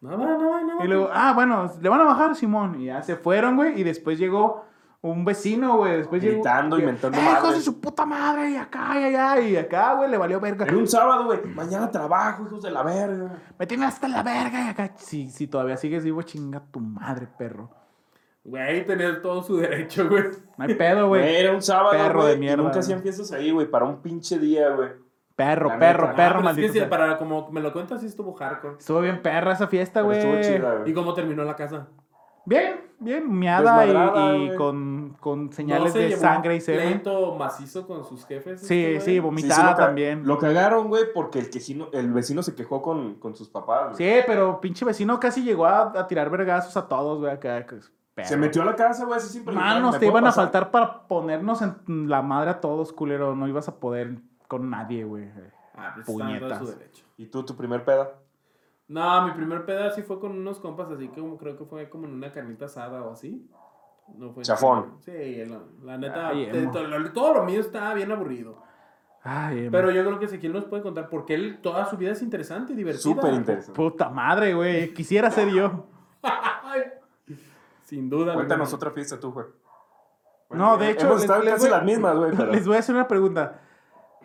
[0.00, 0.84] Nada, nada, nada.
[0.84, 2.80] Y luego, ah, bueno, le van a bajar, Simón.
[2.80, 3.78] Y ya se fueron, güey.
[3.78, 4.64] Y después llegó
[5.02, 5.98] un vecino, güey.
[5.98, 7.54] Después Gritando, llegó, inventando "Eh, hijos madres".
[7.58, 8.50] de su puta madre!
[8.52, 9.40] Y acá, y allá.
[9.40, 10.64] Y acá, güey, le valió verga.
[10.64, 11.44] Era un sábado, güey.
[11.44, 13.36] Mañana trabajo, hijos de la verga.
[13.58, 14.64] Me tiene hasta la verga.
[14.64, 17.70] Y acá, si, si todavía sigues vivo, chinga tu madre, perro.
[18.44, 20.24] Güey, tenía todo su derecho, güey.
[20.56, 22.30] No hay pedo, Güey, era un sábado, Perro güey.
[22.32, 24.88] de y mierda, nunca hacían fiestas ahí, güey, para un pinche día, güey.
[25.36, 26.16] Perro, La perro, neta.
[26.16, 26.72] perro, Ah, pero es maldito.
[26.74, 28.76] que sí, para como me lo cuentas, sí estuvo hardcore.
[28.78, 30.18] Estuvo bien perra esa fiesta, güey.
[30.18, 30.92] estuvo chida, ¿Y güey.
[30.92, 31.86] cómo terminó la casa?
[32.44, 33.86] Bien, bien, miada
[34.36, 36.88] y, con, con ¿No señales se de sangre y un semen.
[37.00, 38.60] pleito macizo con sus jefes?
[38.66, 40.26] Sí, este sí, vomitada Sí, sí, lo ca- también.
[40.26, 43.96] Lo cagaron, güey, porque el, quejino, el vecino se quejó con, con sus papás.
[43.96, 43.96] güey.
[43.96, 47.64] Sí, pero pinche vecino casi llegó a, a tirar vergazos a todos, güey, acá.
[48.14, 48.28] perro.
[48.28, 49.54] Se metió a la casa, güey, así siempre.
[49.54, 53.34] Manos, ¿me te iban a faltar para ponernos en la madre a todos, culero.
[53.36, 54.16] No ibas a poder
[54.48, 55.28] con nadie, güey.
[55.76, 56.58] Ah, pues Puñetas.
[56.58, 57.04] su derecho.
[57.16, 58.10] ¿Y tú, tu primer peda?
[58.92, 61.88] No, mi primer pedazo sí fue con unos compas, así que como- creo que fue
[61.88, 63.48] como en una carnita asada o así.
[64.16, 64.96] No fue Chafón.
[65.00, 66.72] Sí, la, la neta, Ay, de- emo.
[66.72, 68.60] todo, lo, todo lo mío estaba bien aburrido.
[69.24, 72.22] Ay, Pero yo creo que Ezequiel nos puede contar porque él toda su vida es
[72.22, 73.02] interesante y divertida.
[73.02, 73.76] Súper interesante.
[73.76, 74.92] puta madre, güey.
[74.92, 75.86] Quisiera ser yo.
[77.84, 78.34] Sin duda.
[78.34, 79.46] Cuéntanos otra fiesta tú, güey.
[80.50, 82.30] No, de hecho, Hemos les- estado les casi voy- las mismas, güey.
[82.36, 83.60] pero- Les voy a hacer una pregunta.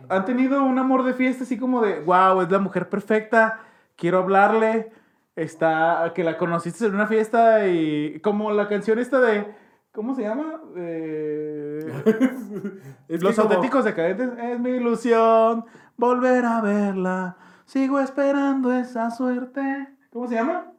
[0.09, 3.61] ¿Han tenido un amor de fiesta así como de, wow, es la mujer perfecta,
[3.97, 4.91] quiero hablarle,
[5.35, 9.45] está, que la conociste en una fiesta y como la canción esta de,
[9.91, 10.61] ¿cómo se llama?
[10.77, 11.85] Eh,
[13.09, 15.65] Es Los como- auténticos decadentes, es mi ilusión
[15.97, 19.87] volver a verla, sigo esperando esa suerte.
[20.11, 20.71] ¿Cómo se llama?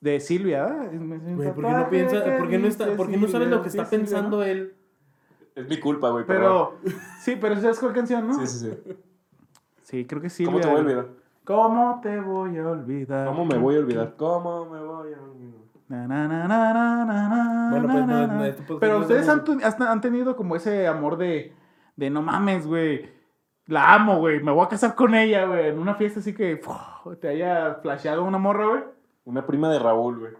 [0.00, 3.26] De Silvia, Güey, ¿por qué no piensa, que por qué no está, por qué no
[3.26, 4.74] sabes lo que está pensando él?
[5.54, 6.26] Es mi culpa, güey.
[6.26, 6.74] perdón.
[6.82, 8.34] Pero, sí, pero ¿sabes cuál canción, no?
[8.34, 8.94] Sí, sí, sí.
[9.82, 10.44] Sí, creo que sí.
[10.44, 11.06] ¿Cómo te voy a olvidar?
[11.44, 13.26] ¿Cómo te voy a olvidar?
[13.26, 14.14] ¿Cómo me voy a olvidar?
[14.18, 15.60] ¿Cómo me voy a olvidar?
[15.88, 18.34] Na, na, na, na, na, na, na, Bueno, pues, na, no, na.
[18.34, 19.32] no, este Pero ustedes de
[19.64, 21.52] han, han tenido como ese amor de,
[21.96, 23.12] de no mames, güey.
[23.66, 24.42] La amo, güey.
[24.42, 25.68] Me voy a casar con ella, güey.
[25.68, 27.02] En una fiesta así que ¡fua!
[27.20, 28.84] te haya flasheado una morra, güey.
[29.26, 30.32] Una prima de Raúl, güey.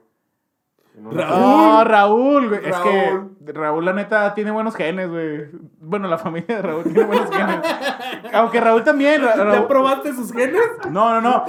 [0.94, 1.16] Raúl.
[1.16, 2.60] No, Raúl, güey.
[2.64, 3.36] Es Raúl.
[3.44, 5.48] que Raúl, la neta, tiene buenos genes, güey.
[5.80, 7.58] Bueno, la familia de Raúl tiene buenos genes.
[8.32, 9.22] Aunque Raúl también.
[9.22, 10.60] Ra- ¿Ya probaste sus genes?
[10.90, 11.44] No, no, no.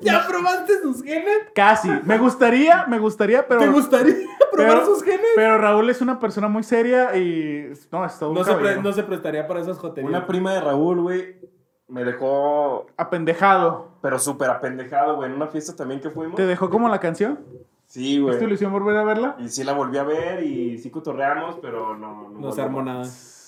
[0.00, 1.38] ¿Ya probaste sus genes?
[1.54, 1.88] Casi.
[2.04, 3.60] Me gustaría, me gustaría, pero.
[3.60, 4.14] ¿Te gustaría
[4.52, 5.20] probar pero- sus genes?
[5.34, 7.72] Pero Raúl es una persona muy seria y.
[7.92, 10.10] No, es todo un No se, pre- no se prestaría para esas joterías.
[10.10, 11.36] Una prima de Raúl, güey,
[11.88, 13.92] me dejó, Apendejado.
[14.02, 15.30] pero súper apendejado, güey.
[15.30, 16.34] En una fiesta también que fuimos.
[16.36, 17.38] ¿Te dejó como la canción?
[17.94, 18.44] Sí, ¿Es tu güey.
[18.44, 19.36] ilusión volver a verla?
[19.38, 22.28] Y sí la volví a ver y sí cotorreamos, pero no.
[22.30, 23.04] No se armó nada.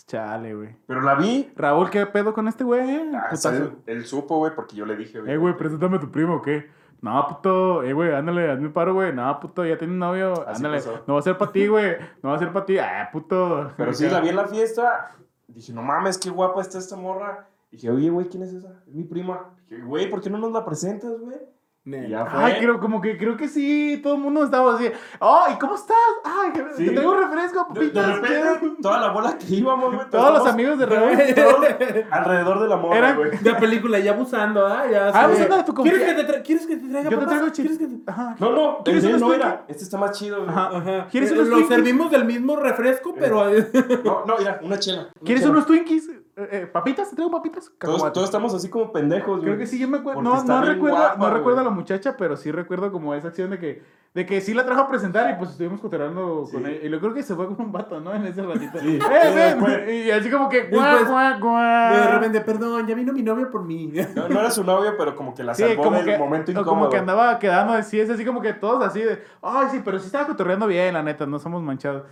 [0.06, 0.76] Chale, güey.
[0.86, 1.50] Pero la vi.
[1.56, 3.10] Raúl, ¿qué pedo con este güey?
[3.12, 3.50] Ah, Putazo.
[3.50, 5.32] él, él supo, güey, porque yo le dije, güey.
[5.32, 6.70] Eh, güey, preséntame a tu primo, ¿o qué?
[7.00, 9.12] No, puto, eh, güey, ándale, hazme paro, güey.
[9.12, 10.46] No, puto, ya tiene un novio.
[10.46, 11.02] Así ándale, pasó.
[11.08, 11.96] no va a ser para ti, güey.
[12.22, 12.78] No va a ser para ti.
[12.78, 13.72] Ah, puto.
[13.76, 15.10] Pero sí, la vi en la fiesta.
[15.48, 17.48] Dije, no mames, qué guapa está esta morra.
[17.72, 18.80] Dije, oye, güey, ¿quién es esa?
[18.86, 19.50] Es mi prima.
[19.68, 21.36] Dije, güey, ¿por qué no nos la presentas, güey?
[21.88, 22.42] Ya fue.
[22.42, 24.90] Ay, creo, como que creo que sí, todo el mundo estaba así.
[25.20, 25.96] ¡Oh, ¿y cómo estás?
[26.24, 26.86] Ay, que- Sí.
[26.86, 30.10] te traigo un refresco, De, de repente, toda la bola que íbamos, güey.
[30.10, 31.64] Todos los estábamos amigos de todos
[32.10, 33.38] alrededor de la morra, güey.
[33.38, 34.84] De película, ya abusando, ¿ah?
[34.90, 37.38] Ya Ah, abusando de tu ¿Quieres que, te ¿Quieres que te traiga Yo te papas?
[37.38, 37.90] traigo ¿Quieres chips.
[37.90, 38.36] que te- Ajá.
[38.40, 39.64] No, no, ¿Quieres unos no era.
[39.68, 40.48] Este está más chido, güey.
[40.50, 40.70] Ajá.
[40.76, 41.06] Ajá.
[41.08, 41.76] ¿Quieres Eh, unos Lo Twinkies?
[41.76, 43.44] servimos del mismo refresco, pero...
[44.04, 45.02] No, no, mira, una chela.
[45.02, 45.52] una ¿Quieres chela.
[45.52, 46.10] unos Twinkies?
[46.38, 47.08] Eh, eh, ¿Papitas?
[47.08, 47.72] ¿Te traigo papitas?
[47.78, 49.44] Todos, estamos así como pendejos, güey.
[49.44, 50.20] Creo que sí, yo me acuerdo.
[50.20, 53.58] No, recuerdo, guapa, no recuerdo a la muchacha, pero sí recuerdo como esa acción de
[53.58, 56.52] que, de que sí la trajo a presentar y pues estuvimos cotorreando Sí.
[56.52, 56.78] con ella.
[56.82, 58.12] Y lo creo que se fue con un vato, ¿no?
[58.14, 58.78] En ese ratito.
[58.80, 58.98] Sí.
[59.00, 59.34] ¡Eh, Sí, ven!
[59.60, 59.90] después.
[59.90, 61.94] Y así como que, guau, guau, guau.
[61.94, 63.90] De repente, perdón, ya vino mi novio por mí.
[64.14, 66.50] No, no era su novio, pero como que la Sí, salvó como del que, momento
[66.50, 66.70] o incómodo.
[66.74, 69.98] como que andaba quedando así, es así como que todos así de, ay, sí, pero
[69.98, 72.02] sí estaba cotorreando bien, la neta, no somos manchados.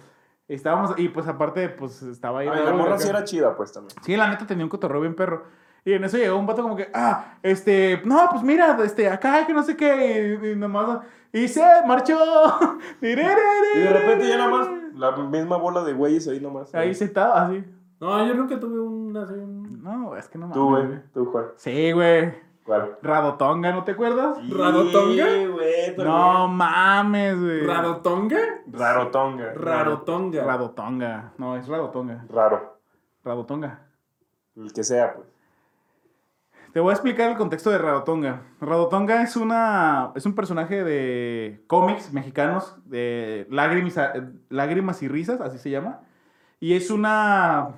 [0.48, 2.48] Estábamos, y pues aparte, pues estaba ahí.
[2.48, 3.96] Ay, la Raúl morra sí era chida, pues, también.
[4.02, 5.44] Sí, la neta tenía un cotorreo bien perro.
[5.86, 9.46] Y en eso llegó un vato como que, ah, este, no, pues mira, este, acá,
[9.46, 11.00] que no sé qué, y, y nomás,
[11.32, 12.18] y se marchó.
[13.02, 16.74] Y de repente ya nada más, la misma bola de güeyes ahí nomás.
[16.74, 17.64] Ahí sentado, así.
[18.00, 19.16] No, yo nunca tuve un...
[19.16, 20.54] así, un- No, es que no mames.
[20.56, 20.86] Tú, güey.
[20.86, 20.98] güey.
[21.12, 21.44] Tú, Juan.
[21.56, 22.34] Sí, güey.
[22.64, 22.96] ¿Cuál?
[23.02, 24.38] Radotonga, ¿no te acuerdas?
[24.38, 26.08] Sí, güey, también.
[26.08, 27.66] No mames, güey.
[27.66, 28.38] ¿Rarotonga?
[28.66, 29.52] Rarotonga.
[29.54, 30.44] Rarotonga.
[30.44, 31.32] Radotonga.
[31.36, 32.24] No, es Radotonga.
[32.30, 32.78] Raro.
[33.22, 33.80] Radotonga.
[34.56, 35.26] El que sea, pues.
[36.72, 38.42] Te voy a explicar el contexto de Radotonga.
[38.60, 43.94] Radotonga es una es un personaje de cómics mexicanos de lágrimas,
[44.48, 46.00] lágrimas y risas, así se llama.
[46.60, 47.68] Y es una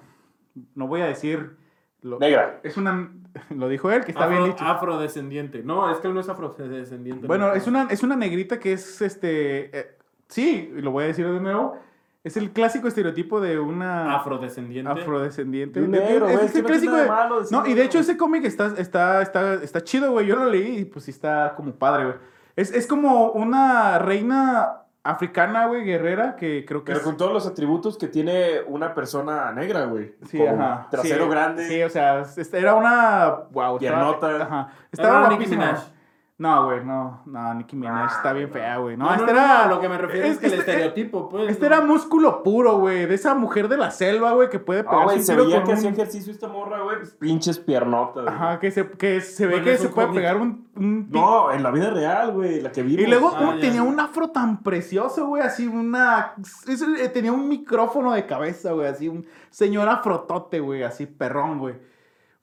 [0.75, 1.57] no voy a decir
[2.01, 2.61] lo- Negra.
[2.63, 3.13] es una
[3.51, 4.65] lo dijo él que está bien dicho.
[4.65, 5.63] afrodescendiente.
[5.63, 7.27] No, es que él no es afrodescendiente.
[7.27, 7.55] Bueno, ¿no?
[7.55, 9.97] es una es una negrita que es este eh,
[10.29, 11.79] sí, y lo voy a decir de nuevo.
[12.25, 14.91] Es el clásico estereotipo de una Afrodescendiente.
[14.91, 15.81] afrodescendiente.
[15.81, 18.75] De negro, es- el clásico de- de malo No, y de hecho ese cómic está,
[18.79, 20.27] está, está, está chido, güey.
[20.27, 22.17] Yo lo leí y pues sí está como padre, güey.
[22.57, 27.05] Es, es como una reina africana, güey, guerrera, que creo que Pero es...
[27.05, 30.15] con todos los atributos que tiene una persona negra, güey.
[30.29, 30.89] Sí, Como ajá.
[30.91, 31.69] Trasero Sí, grande.
[31.69, 33.35] Sí, o sea, era una...
[33.51, 33.79] Wow.
[33.79, 34.31] Piernota.
[34.33, 34.69] Estaba, ajá.
[34.71, 35.96] Era Estaba Nicki guapísima.
[36.39, 37.23] No, güey, no.
[37.25, 38.53] No, Nicki Minaj Ah, está bien no.
[38.53, 38.95] fea, güey.
[38.95, 39.65] No, No, este no, era...
[39.65, 41.49] a lo que me refiero es, que el este- estereotipo, pues.
[41.49, 41.75] Este ¿no?
[41.77, 43.07] era músculo puro, güey.
[43.07, 45.57] De esa mujer de la selva, güey, que puede Ah, pegar güey, un se veía
[45.57, 46.97] con que un- hacía ejercicio esta morra, güey.
[47.19, 48.25] Pinches piernotas.
[48.25, 48.35] güey.
[48.37, 50.21] Ajá, que se, que se ve Bueno, que se puede cómic.
[50.21, 50.67] pegar un...
[51.11, 52.61] No, en la vida real, güey.
[52.61, 53.01] La que vimos.
[53.03, 53.61] Y luego Ah, ya.
[53.63, 56.35] tenía un afro tan precioso, güey, así una...
[56.69, 61.59] es- eh, tenía un micrófono de cabeza, güey, así un señor afrotote, güey, así perrón,
[61.61, 61.96] güey.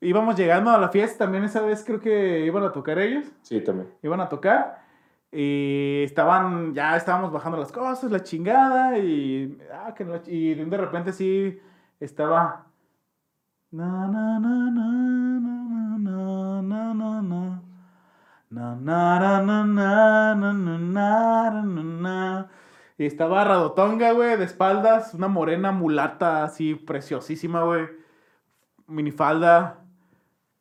[0.03, 3.61] Íbamos llegando a la fiesta también esa vez, creo que iban a tocar ellos, Sí,
[3.61, 3.89] también.
[4.01, 4.81] iban a tocar.
[5.31, 10.77] Y estaban, ya estábamos bajando las cosas, la chingada, y, ah, que no- y de
[10.77, 11.59] repente sí
[11.99, 12.67] estaba...
[13.71, 14.85] Na, na, na, na,
[15.39, 17.61] na, na, na, na, na.
[18.51, 20.53] Na, na, na, na, na,
[21.63, 22.47] na, na.
[22.99, 27.87] Y estaba Radotonga, güey, de espaldas, una morena mulata así preciosísima, güey.
[28.85, 29.79] Minifalda.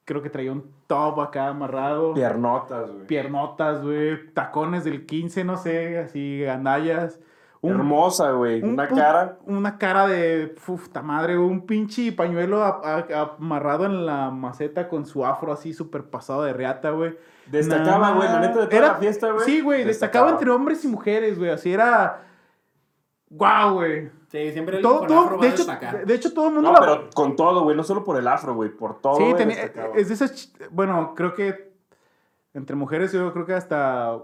[0.05, 2.15] Creo que traía un top acá amarrado.
[2.15, 3.07] Piernotas, güey.
[3.07, 4.33] Piernotas, güey.
[4.35, 7.21] Tacones del 15, no sé, así, gandallas.
[7.61, 8.61] Un- Hermosa, güey.
[8.61, 9.39] un Una cara.
[9.47, 10.53] Una cara de.
[10.67, 15.73] Puta madre, un pinche pañuelo a- a- amarrado en la maceta con su afro así
[15.73, 17.17] súper pasado de reata, güey.
[17.47, 18.29] Destacaba, Nah, güey.
[18.29, 19.45] La neta de toda era- la fiesta, güey.
[19.45, 21.51] Sí, güey, destacaba entre hombres y mujeres, güey.
[21.53, 22.23] Así era.
[23.31, 24.11] ¡Guau, güey!
[24.33, 25.65] Sí, siempre el Todo, con todo- de, hecho,
[26.07, 27.77] de hecho, todo el mundo No, la- pero con todo, güey.
[27.77, 28.71] No solo por el afro, güey.
[28.71, 29.17] Por todo.
[29.17, 29.95] Sí, tenía, destacaba.
[29.95, 30.53] es de esas.
[30.71, 31.71] Bueno, creo que
[32.55, 34.19] entre mujeres, yo creo que hasta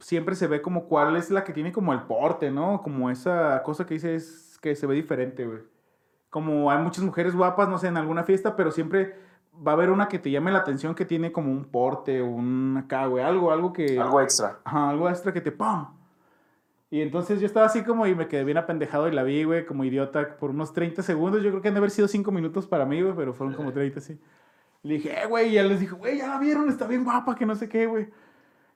[0.00, 2.82] siempre se ve como cuál es la que tiene como el porte, ¿no?
[2.82, 5.60] Como esa cosa que dices que se ve diferente, güey.
[6.28, 9.14] Como hay muchas mujeres guapas, no sé, en alguna fiesta, pero siempre
[9.66, 12.80] va a haber una que te llame la atención que tiene como un porte, un
[12.84, 13.96] acá, güey, algo, algo que.
[14.00, 14.58] Algo extra.
[14.64, 15.86] Ajá, algo extra que te ¡pum!
[16.90, 19.64] Y entonces yo estaba así como y me quedé bien apendejado y la vi, güey,
[19.64, 21.42] como idiota por unos 30 segundos.
[21.42, 23.72] Yo creo que han de haber sido 5 minutos para mí, güey, pero fueron como
[23.72, 24.18] 30, sí.
[24.82, 27.34] Le dije, eh, güey, y ya les dije, güey, ya la vieron, está bien guapa,
[27.36, 28.08] que no sé qué, güey.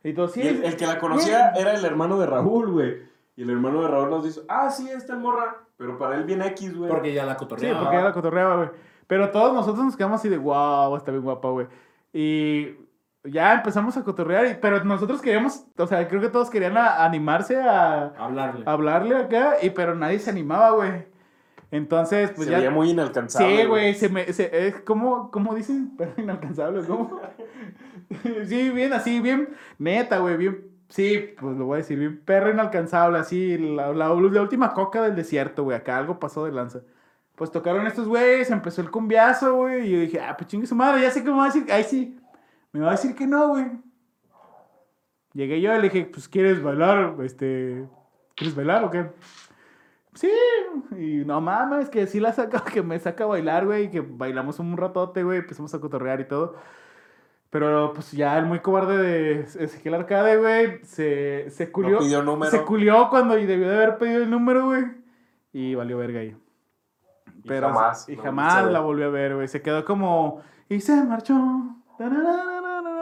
[0.05, 0.43] Y todo, sí.
[0.43, 3.03] Y el, el que la conocía era el hermano de Raúl, güey.
[3.37, 5.57] Y el hermano de Raúl nos dice, ah, sí, esta es morra.
[5.77, 6.89] Pero para él bien X, güey.
[6.91, 7.81] Porque ya la Sí, cotorreaba.
[7.81, 8.69] porque ya la cotorreaba, güey.
[9.09, 11.67] Pero todos nosotros nos quedamos así de, wow, está bien guapa, güey.
[12.13, 12.77] Y
[13.25, 17.05] ya empezamos a cotorrear, y- pero nosotros queríamos, o sea, creo que todos querían a-
[17.05, 18.63] animarse a, Hablarle.
[18.67, 21.13] hablarle acá, y pero nadie se animaba, güey.
[21.71, 22.59] Entonces, pues se ya.
[22.59, 23.63] veía muy inalcanzable.
[23.63, 24.33] Sí, güey, se me.
[24.33, 25.93] Se, es como, ¿Cómo dicen?
[25.99, 27.21] Pero inalcanzable, ¿cómo?
[28.47, 29.49] sí, bien, así, bien.
[29.79, 30.69] Neta, güey, bien.
[30.89, 33.59] Sí, pues lo voy a decir, bien perro inalcanzable, así.
[33.59, 35.77] La, la, la última coca del desierto, güey.
[35.77, 36.81] Acá algo pasó de lanza.
[37.35, 39.89] Pues tocaron estos güeyes, empezó el cumbiazo, güey.
[39.89, 41.65] Y yo dije, ah, pues chingue su madre, ya sé me va a decir.
[41.73, 42.17] Ahí sí.
[42.75, 43.67] Me va a decir que no, güey.
[45.33, 47.15] Llegué yo y le dije, pues, ¿quieres bailar?
[47.23, 47.87] Este.
[48.35, 49.13] ¿Quieres bailar o qué?
[50.15, 50.31] Sí,
[50.99, 54.01] y no mames, que sí la saca, que me saca a bailar, güey, y que
[54.01, 56.57] bailamos un ratote, güey, empezamos a cotorrear y todo.
[57.51, 61.93] Pero pues ya el muy cobarde de Ezequiel Arcade, güey, se, se culió.
[61.93, 62.51] No pidió número.
[62.51, 64.85] Se culió cuando debió de haber pedido el número, güey.
[65.53, 66.37] Y valió verga ahí.
[67.45, 68.73] Y Pero, jamás Y jamás a ver.
[68.73, 69.47] la volvió a ver, güey.
[69.47, 70.43] Se quedó como.
[70.69, 71.35] Y se marchó.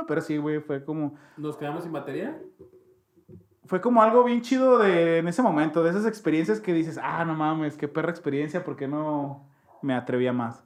[0.06, 1.14] Pero sí, güey, fue como.
[1.36, 2.40] ¿Nos quedamos sin batería?
[3.66, 7.24] Fue como algo bien chido de, en ese momento, de esas experiencias que dices, ah,
[7.24, 9.46] no mames, qué perra experiencia, ¿por qué no
[9.80, 10.62] me atrevía más?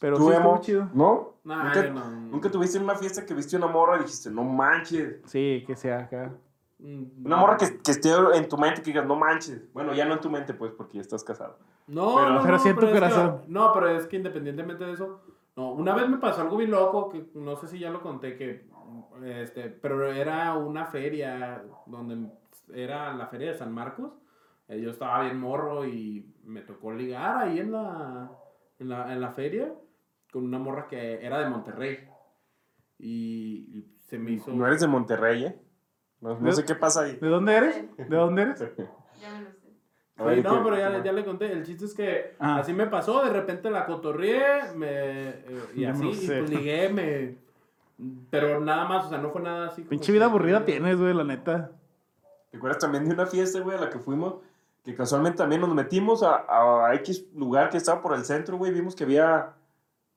[0.00, 0.88] Pero ¿Tú, sí estuvo chido.
[0.92, 1.34] ¿No?
[1.44, 2.10] Nah, ¿Nunca, yo no.
[2.10, 5.20] nunca tuviste en una fiesta que viste una morra y dijiste, no manches?
[5.26, 6.32] Sí, que sea acá.
[6.78, 9.72] Mm, Una morra que, que esté en tu mente que digas, no manches.
[9.72, 11.56] Bueno, ya no en tu mente, pues, porque ya estás casado.
[11.86, 13.40] No, Pero- no, Pero no, sí en tu es que- corazón.
[13.46, 15.22] no, pero es que independientemente de eso,
[15.56, 18.36] no, una vez me pasó algo bien loco que no sé si ya lo conté
[18.36, 18.66] que
[19.24, 22.30] este, pero era una feria donde
[22.74, 24.12] era la feria de San Marcos.
[24.68, 28.30] Eh, yo estaba bien morro y me tocó ligar ahí en la
[28.78, 29.72] en la, en la feria
[30.30, 32.08] con una morra que era de Monterrey.
[32.98, 35.60] Y, y se me hizo No eres de Monterrey, ¿eh?
[36.20, 37.16] No, no sé qué pasa ahí.
[37.16, 37.96] ¿De dónde eres?
[37.96, 38.64] ¿De dónde eres?
[39.18, 39.55] Ya me lo
[40.24, 41.52] ver, no, ¿qué- pero ya, ya le conté.
[41.52, 42.56] El chiste es que Ah.
[42.58, 43.22] así me pasó.
[43.24, 44.42] De repente la cotorrié
[44.74, 44.88] me,
[45.28, 47.36] eh, y así, y pues ligué, me...
[48.30, 49.82] Pero nada más, o sea, no fue nada así.
[49.82, 51.70] como Pinche que- vida aburrida tienes, güey, la neta.
[52.50, 54.34] ¿Te acuerdas también de una fiesta, güey, a la que fuimos?
[54.84, 56.44] Que casualmente también nos metimos a,
[56.88, 58.72] a X lugar que estaba por el centro, güey.
[58.72, 59.54] Vimos que había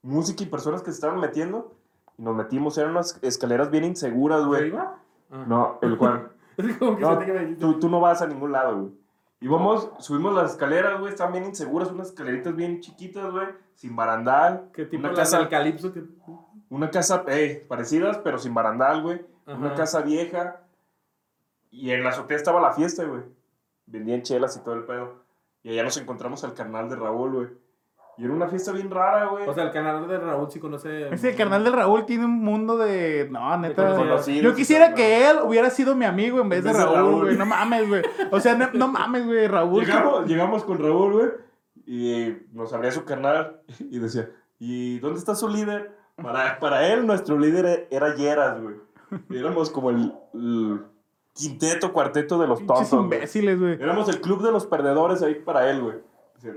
[0.04, 1.74] música y personas que se estaban metiendo.
[2.18, 4.68] Y nos metimos, eran unas escaleras bien inseguras, ¿Se güey.
[4.68, 4.98] iba?
[5.32, 5.46] Ah.
[5.48, 6.30] No, el Juan.
[6.58, 7.18] Es como que No,
[7.58, 8.92] tú, tú no vas a ningún lado, güey.
[9.42, 13.96] Y vamos, subimos las escaleras, güey, estaban bien inseguras, unas escaleritas bien chiquitas, güey, sin
[13.96, 14.70] barandal.
[14.74, 16.04] ¿Qué tipo una de casa, calipso que...
[16.70, 19.22] una casa, eh, parecidas, pero sin barandal, güey.
[19.48, 20.62] Una casa vieja.
[21.72, 23.24] Y en la azotea estaba la fiesta, güey.
[23.86, 25.24] Vendían chelas y todo el pedo.
[25.64, 27.48] Y allá nos encontramos al carnal de Raúl, güey.
[28.20, 29.48] Y era una fiesta bien rara, güey.
[29.48, 31.08] O sea, el canal de Raúl sí conoce...
[31.08, 33.30] Ese carnal del Raúl tiene un mundo de.
[33.32, 33.96] No, neta.
[33.96, 37.38] conocidos Yo quisiera que él hubiera sido mi amigo en vez de de Raúl, güey.
[37.38, 38.02] No mames, güey.
[38.32, 39.48] O sea, no, no mames, güey.
[39.48, 39.86] Raúl.
[39.86, 41.30] llegamos, llegamos con Raúl, güey.
[41.86, 44.30] Y nos abría su carnal y decía,
[44.60, 45.98] ¿y dónde está su líder?
[46.22, 48.76] Para, para él, nuestro líder era Yeras, güey.
[49.30, 50.82] Y Éramos como el, el
[51.34, 53.82] quinteto, cuarteto de los tontos, imbéciles, güey.
[53.82, 55.96] Éramos el club de los perdedores ahí para él, güey.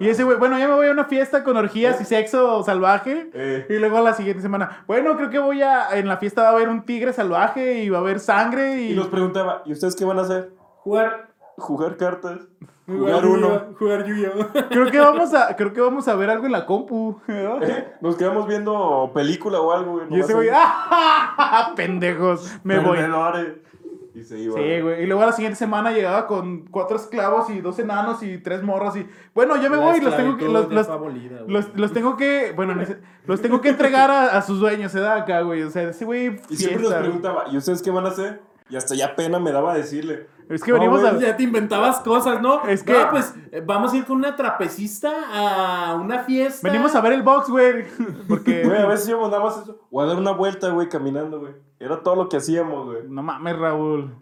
[0.00, 3.30] Y ese güey, bueno, ya me voy a una fiesta con orgías y sexo salvaje.
[3.34, 5.96] Eh, Y luego a la siguiente semana, bueno, creo que voy a.
[5.98, 8.92] En la fiesta va a haber un tigre salvaje y va a haber sangre y.
[8.92, 10.52] y nos preguntaba, ¿y ustedes qué van a hacer?
[10.82, 11.28] Jugar...
[11.56, 12.40] jugar cartas,
[12.86, 13.62] Jugar jugar uno.
[13.78, 14.68] Jugar Yu-Gi-Oh.
[14.68, 17.20] Creo que vamos a, creo que vamos a ver algo en la compu.
[17.28, 17.60] ¿no?
[18.00, 20.02] Nos quedamos viendo película o algo.
[20.10, 21.72] Y ese güey, ¡ah!
[21.76, 22.98] Pendejos, me voy.
[24.14, 24.56] Y se iba.
[24.56, 25.02] Sí, güey.
[25.02, 28.62] Y luego a la siguiente semana llegaba con cuatro esclavos y dos enanos y tres
[28.62, 30.68] morras y bueno, ya me La voy, los tengo que los,
[31.74, 32.74] los, tengo que, bueno,
[33.26, 35.62] los tengo que entregar a, a sus dueños, se da acá, güey.
[35.62, 38.42] O sea, ese güey Y siempre nos preguntaba, ¿y ustedes qué van a hacer?
[38.68, 40.28] Y hasta ya pena me daba decirle.
[40.48, 42.64] Es que No, venimos güey, a Ya te inventabas cosas, ¿no?
[42.66, 46.66] Es que- No, pues eh, vamos a ir con una trapecista a una fiesta.
[46.66, 47.84] venimos a ver el box, güey,
[48.28, 49.80] porque Güey, a veces nada más eso.
[49.90, 51.52] O a dar una vuelta, güey, caminando, güey.
[51.82, 52.98] Era todo lo que hacíamos, güey.
[53.08, 54.14] no mames, Raúl.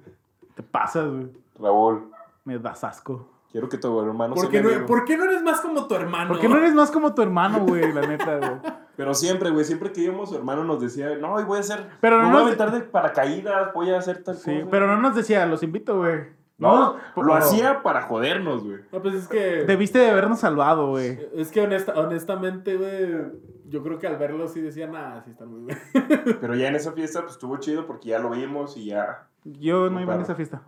[0.54, 1.28] Te pasas, güey.
[1.58, 2.10] Raúl,
[2.44, 3.28] Me das asco.
[3.52, 4.86] quiero que tu hermano ¿Por sea qué, mi no, amigo.
[4.86, 6.28] ¿Por qué no eres más como tu hermano?
[6.28, 7.92] ¿Por qué no eres más como tu hermano, güey?
[7.92, 8.72] La neta, güey.
[8.96, 11.88] Pero siempre, güey, siempre que íbamos, su hermano nos decía, no, hoy voy a hacer.
[12.00, 14.70] Pero me no voy a aventar de paracaídas, voy a hacer tal Sí, cosa.
[14.70, 16.40] pero no nos decía, los invito, güey.
[16.58, 18.80] No, No, lo hacía para jodernos, güey.
[18.92, 19.64] No, pues es que.
[19.64, 21.18] Debiste de habernos salvado, güey.
[21.34, 23.32] Es que honesta- honestamente, güey.
[23.70, 25.78] Yo creo que al verlo sí decía, nada, sí están muy bien.
[26.40, 29.28] Pero ya en esa fiesta, pues estuvo chido porque ya lo vimos y ya.
[29.44, 30.22] Yo no No, iba en claro.
[30.22, 30.62] esa fiesta.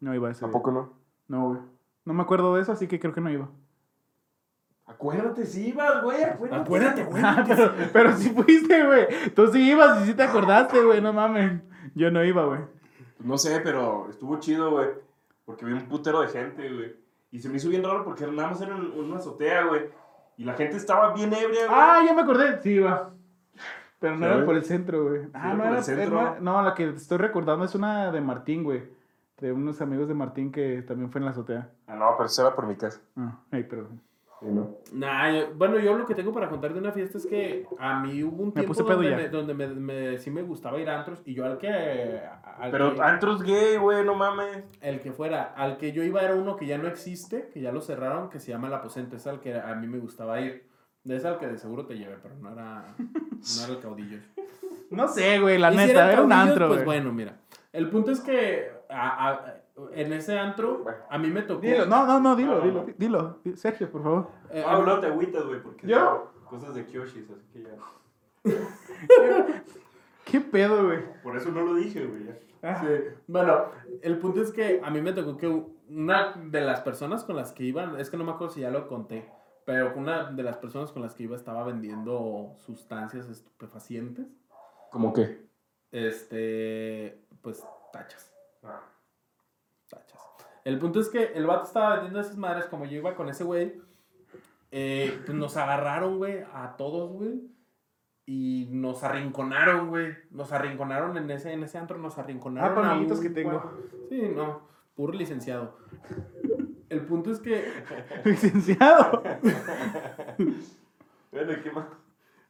[0.00, 0.40] No iba a ese.
[0.40, 0.92] Tampoco no.
[1.28, 1.60] No, güey.
[2.04, 3.48] No me acuerdo de eso, así que creo que no iba.
[4.86, 6.62] Acuérdate, si ibas, güey, acuérdate.
[6.62, 7.22] Acuérdate, güey.
[7.24, 9.06] Ah, pero, pero sí fuiste, güey.
[9.34, 11.00] Tú sí ibas y sí te acordaste, güey.
[11.00, 11.60] No mames.
[11.94, 12.60] Yo no iba, güey.
[13.20, 14.88] No sé, pero estuvo chido, güey.
[15.44, 16.96] Porque vi un putero de gente, güey.
[17.32, 19.86] Y se me hizo bien raro porque nada más era en una azotea, güey.
[20.36, 21.68] Y la gente estaba bien ebria, güey.
[21.70, 22.60] Ah, ya me acordé.
[22.62, 23.10] Sí iba.
[23.98, 25.22] Pero no era por el centro, güey.
[25.32, 26.20] Ah, era no por era el centro.
[26.20, 28.82] era- No, la que estoy recordando es una de Martín, güey.
[29.38, 31.68] De unos amigos de Martín que también fue en la azotea.
[31.86, 33.00] Ah, no, pero se va por mi casa.
[33.16, 34.00] Ah, ay, perdón.
[34.42, 34.76] ¿No?
[34.92, 38.00] Nah, yo- bueno, yo lo que tengo para contar de una fiesta es que a
[38.00, 39.16] mí hubo un Me tiempo puse pedo donde, ya.
[39.16, 41.68] me, donde me, me- sí me gustaba ir a antros y yo al que...
[41.68, 44.64] al Pero que- antros gay, güey, no mames.
[44.80, 47.72] el que fuera, al que yo iba era uno que ya no existe, que ya
[47.72, 50.66] lo cerraron, que se llama El Aposento, es al que a mí me gustaba ir.
[51.04, 54.18] Es al que de seguro te lleve, pero no era, no era el caudillo.
[54.90, 57.00] No sé, güey, la Y si neta, era un antro, Pues güey.
[57.00, 57.36] bueno, mira,
[57.72, 59.54] el punto es que a- a-
[59.92, 61.60] en ese antro a mí me tocó...
[61.60, 63.38] Dilo, no, no, no, dilo, dilo, dilo.
[63.56, 64.30] Sergio, por favor.
[64.50, 66.32] eh, Ah, no te agüitas, güey, porque ¿Yo?
[66.48, 67.76] cosas de Kyoshis, así que ya.
[70.24, 71.00] ¿Qué pedo, güey?
[71.22, 72.28] Por eso no lo dije, güey.
[72.62, 72.88] Ah, Sí.
[73.26, 73.66] Bueno,
[74.02, 75.46] el punto es que a mí me tocó que
[75.88, 78.70] una de las personas con las que iban, es que no me acuerdo si ya
[78.70, 79.30] lo conté,
[79.64, 84.26] pero una de las personas con las que iba estaba vendiendo sustancias estupefacientes,
[84.90, 85.46] ¿Cómo qué?
[85.92, 88.32] este, pues tachas,
[88.64, 88.80] Ah.
[90.66, 93.44] El punto es que el vato estaba vendiendo esas madres, como yo iba con ese
[93.44, 93.80] güey,
[94.72, 97.40] eh, pues nos agarraron, güey, a todos, güey.
[98.26, 100.14] Y nos arrinconaron, güey.
[100.32, 102.72] Nos arrinconaron en ese, en ese antro, nos arrinconaron.
[102.72, 103.72] Ah, pa' a amiguitos que tengo.
[104.08, 104.62] Sí, no,
[104.96, 105.78] puro licenciado.
[106.88, 107.64] El punto es que
[108.24, 109.22] Licenciado.
[111.32, 111.86] Bueno, ¿qué más?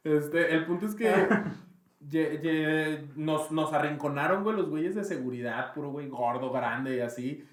[0.03, 1.11] Este, el punto es que
[2.09, 6.99] ye- ye- nos, nos arrinconaron, güey, los güeyes de seguridad, puro güey gordo, grande y
[7.01, 7.45] así.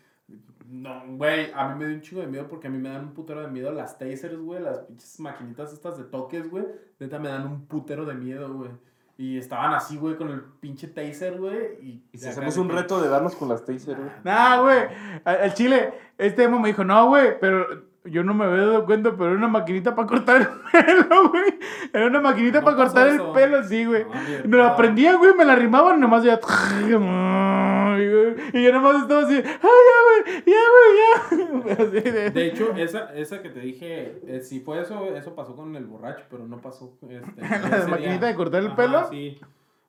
[0.67, 3.05] No, güey, a mí me dio un chingo de miedo porque a mí me dan
[3.05, 6.65] un putero de miedo las tasers, güey, las pinches maquinitas estas de toques, güey.
[6.99, 8.71] Neta me dan un putero de miedo, güey.
[9.17, 11.57] Y estaban así, güey, con el pinche taser, güey.
[11.83, 14.09] Y, Y si hacemos un que- reto de darnos con las taser, güey.
[14.25, 14.79] Nah, güey.
[15.25, 19.13] Al chile, este emo me dijo, no, güey, pero yo no me había dado cuenta,
[19.13, 20.49] pero era una maquinita para cortar el
[21.09, 21.59] pelo, güey.
[21.93, 23.29] Era una maquinita No para cortar eso.
[23.29, 24.05] el pelo, sí, güey.
[24.05, 26.41] No, Me la prendía, güey, me la arrimaban y nomás ya.
[27.99, 31.73] Y yo nomás estaba así, ay, ya, güey, ya, güey, ya.
[31.85, 35.55] Así de- De hecho, esa, esa que te dije, eh, si fue eso, eso pasó
[35.57, 36.97] con el borracho, pero no pasó.
[37.09, 39.09] Este, ¿La maquinita de cortar el Ajá, pelo?
[39.11, 39.39] Sí.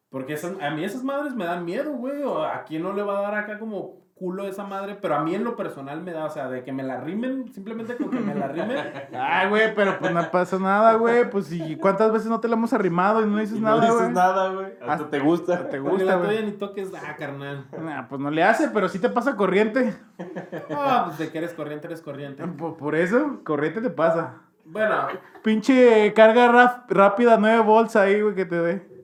[0.10, 2.22] Porque esas, a mí esas madres me dan miedo, güey.
[2.24, 5.36] A quién no le va a dar acá como culo esa madre, pero a mí
[5.36, 8.20] en lo personal me da, o sea, de que me la rimen, simplemente con que
[8.22, 8.78] me la rimen.
[9.14, 11.30] Ay, güey, pero pues no pasa nada, güey.
[11.30, 13.82] Pues y cuántas veces no te la hemos arrimado y no dices Y no nada,
[13.82, 14.14] dices güey.
[14.14, 14.68] nada, güey.
[14.80, 15.70] Hasta Hasta- te gusta.
[15.70, 16.46] Te gusta, güey.
[16.46, 17.66] ni toques, ah, carnal.
[17.78, 19.94] Nah, pues no le hace, pero sí te pasa corriente.
[20.72, 22.46] Ah, pues de que eres corriente, eres corriente.
[22.48, 24.36] Por, por eso, corriente te pasa.
[24.66, 25.08] Bueno,
[25.44, 28.95] Pinche carga rápida, 9 volts ahí, güey, que te dé.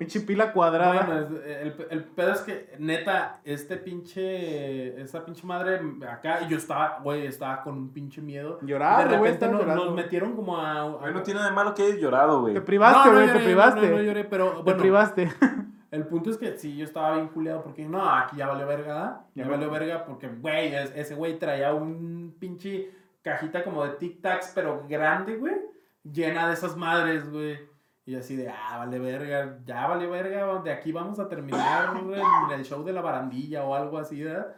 [0.00, 1.04] Pinche pila cuadrada.
[1.04, 5.80] Bueno, es- el, el pedo es que, neta, este pinche, esa pinche madre
[6.10, 8.58] acá, y yo estaba, güey, estaba con un pinche miedo.
[8.62, 9.84] Llorando, De repente nos, llorando.
[9.84, 10.80] nos metieron como a...
[11.04, 12.54] a- no tiene de malo que hayas llorado, güey.
[12.54, 13.80] te privaste, No, no güey, te privaste.
[13.82, 15.30] No, no, no lloré, pero te bueno, privaste.
[15.90, 18.86] el punto es que sí, yo estaba bien culiado porque no, aquí ya valió verga,
[18.94, 19.20] ¿verdad?
[19.34, 22.90] Ya Ya valió verga porque, güey, es- ese güey traía un pinche
[23.22, 25.56] cajita como de Tic Tacs, pero grande, güey,
[26.10, 27.68] llena de esas madres, güey.
[28.06, 32.50] Y así de, ah, vale verga, ya vale verga, de aquí vamos a terminar en
[32.58, 34.56] el show de la barandilla o algo así, ¿verdad?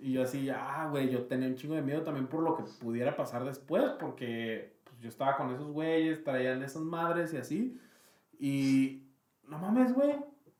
[0.00, 2.64] Y yo así, ah, güey, yo tenía un chingo de miedo también por lo que
[2.80, 7.80] pudiera pasar después, porque pues, yo estaba con esos güeyes, traían esas madres y así.
[8.38, 9.04] Y
[9.46, 10.16] no mames, güey.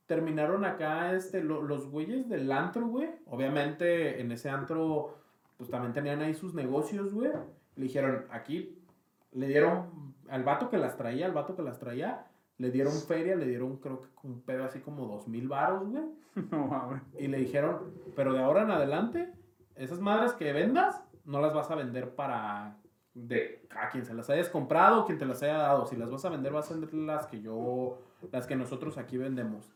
[0.07, 3.11] Terminaron acá este, lo- los güeyes del antro, güey.
[3.27, 5.19] Obviamente en ese antro,
[5.57, 7.31] pues también tenían ahí sus negocios, güey.
[7.77, 8.79] Le dijeron, aquí
[9.33, 12.27] le dieron al vato que las traía, al vato que las traía,
[12.59, 16.05] le dieron feria, le dieron creo que un pedo así como dos mil varos, güey.
[16.51, 17.03] No mames.
[17.19, 19.33] Y le dijeron, pero de ahora en adelante,
[19.77, 22.77] esas madres que vendas, no las vas a vender para
[23.15, 25.87] de a quien se las hayas comprado, quien te las haya dado.
[25.87, 27.99] Si las vas a vender, vas a vender las que yo,
[28.33, 29.73] las que nosotros aquí vendemos.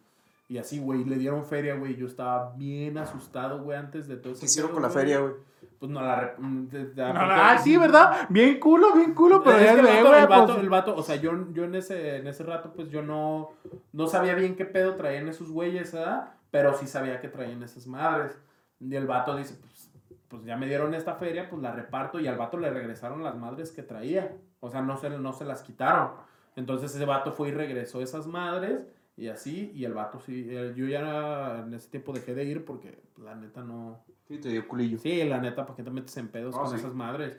[0.49, 1.95] Y así, güey, le dieron feria, güey.
[1.97, 5.35] Yo estaba bien asustado, güey, antes de todo ese ¿Qué hicieron con la feria, güey?
[5.79, 6.35] Pues no la...
[6.39, 8.27] mm, de- No, ah, sí, ¿verdad?
[8.31, 11.03] Bien culo, bien culo, pero ya el vato, güey, el, vato, pues, el vato, o
[11.03, 13.51] sea, yo, yo en, ese, en ese rato, pues yo no,
[13.93, 16.31] no sabía bien qué pedo traían esos güeyes, ¿verdad?
[16.51, 18.37] Pero sí sabía que traían esas madres.
[18.81, 19.91] Y el vato dice, pues,
[20.29, 22.19] pues ya me dieron esta feria, pues la reparto.
[22.21, 24.35] Y al vato le regresaron las madres que traía.
[24.61, 26.11] O sea, no se, no se las quitaron.
[26.57, 28.87] Entonces ese vato fue y regresó esas madres.
[29.19, 32.65] Y así, y el vato sí, eh, yo ya en ese tiempo dejé de ir
[32.65, 33.99] porque la neta no,
[34.29, 34.97] Sí, te dio culillo.
[34.99, 36.77] Sí, la neta, ¿para qué te metes en pedos con sí.
[36.77, 37.37] esas madres?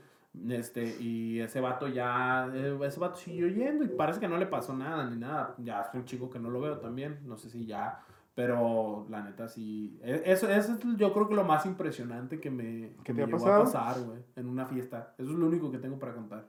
[0.50, 4.46] Este, y ese vato ya, eh, ese vato siguió yendo y parece que no le
[4.46, 5.56] pasó nada ni nada.
[5.60, 8.02] Ya es un chico que no lo veo también, no sé si ya,
[8.36, 9.98] pero la neta sí.
[10.04, 13.26] e- Eso, eso es yo creo que lo más impresionante que me, que ¿Qué me
[13.26, 13.62] llegó pasado?
[13.62, 15.14] a pasar, güey, en una fiesta.
[15.18, 16.46] Eso es lo único que tengo para contar.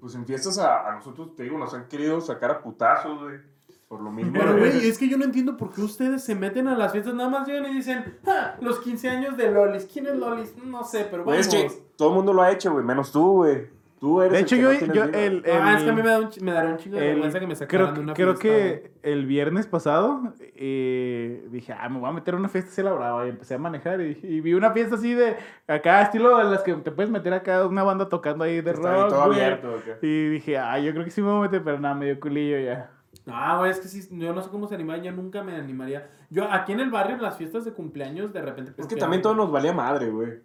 [0.00, 3.57] Pues en fiestas a, a nosotros, te digo, nos han querido sacar a putazos, güey.
[3.88, 4.32] Por lo mismo.
[4.34, 7.14] Pero, güey, es que yo no entiendo por qué ustedes se meten a las fiestas,
[7.14, 9.88] nada más llegan y dicen, "Ja, los 15 años de Lolis.
[9.90, 10.54] ¿Quién es Lolis?
[10.62, 11.54] No sé, pero Güey, vamos.
[11.54, 13.78] es que todo el mundo lo ha hecho, güey, menos tú, güey.
[13.98, 15.18] Tú eres De el hecho, que yo, no yo vida.
[15.24, 16.96] el, Ah, es que a mí el- me, da un, ch- me daría un chingo
[16.98, 20.34] de el- vergüenza que me sacaran creo, de una creo fiesta, que el viernes pasado
[20.54, 23.26] eh, dije, ah, me voy a meter a una fiesta así a la brava.
[23.26, 25.34] Y empecé a manejar y, y vi una fiesta así de
[25.66, 28.92] acá, estilo de las que te puedes meter acá, una banda tocando ahí de Está
[28.94, 29.08] ahí rock.
[29.08, 29.40] todo güey.
[29.40, 29.98] abierto, acá.
[30.02, 32.20] Y dije, ah, yo creo que sí me voy a meter, pero nada, me dio
[32.20, 32.90] culillo ya.
[33.28, 36.10] No, güey, es que sí, yo no sé cómo se anima, yo nunca me animaría.
[36.30, 38.70] Yo, aquí en el barrio, en las fiestas de cumpleaños, de repente...
[38.70, 40.40] Es que porque- también todo nos valía madre, güey.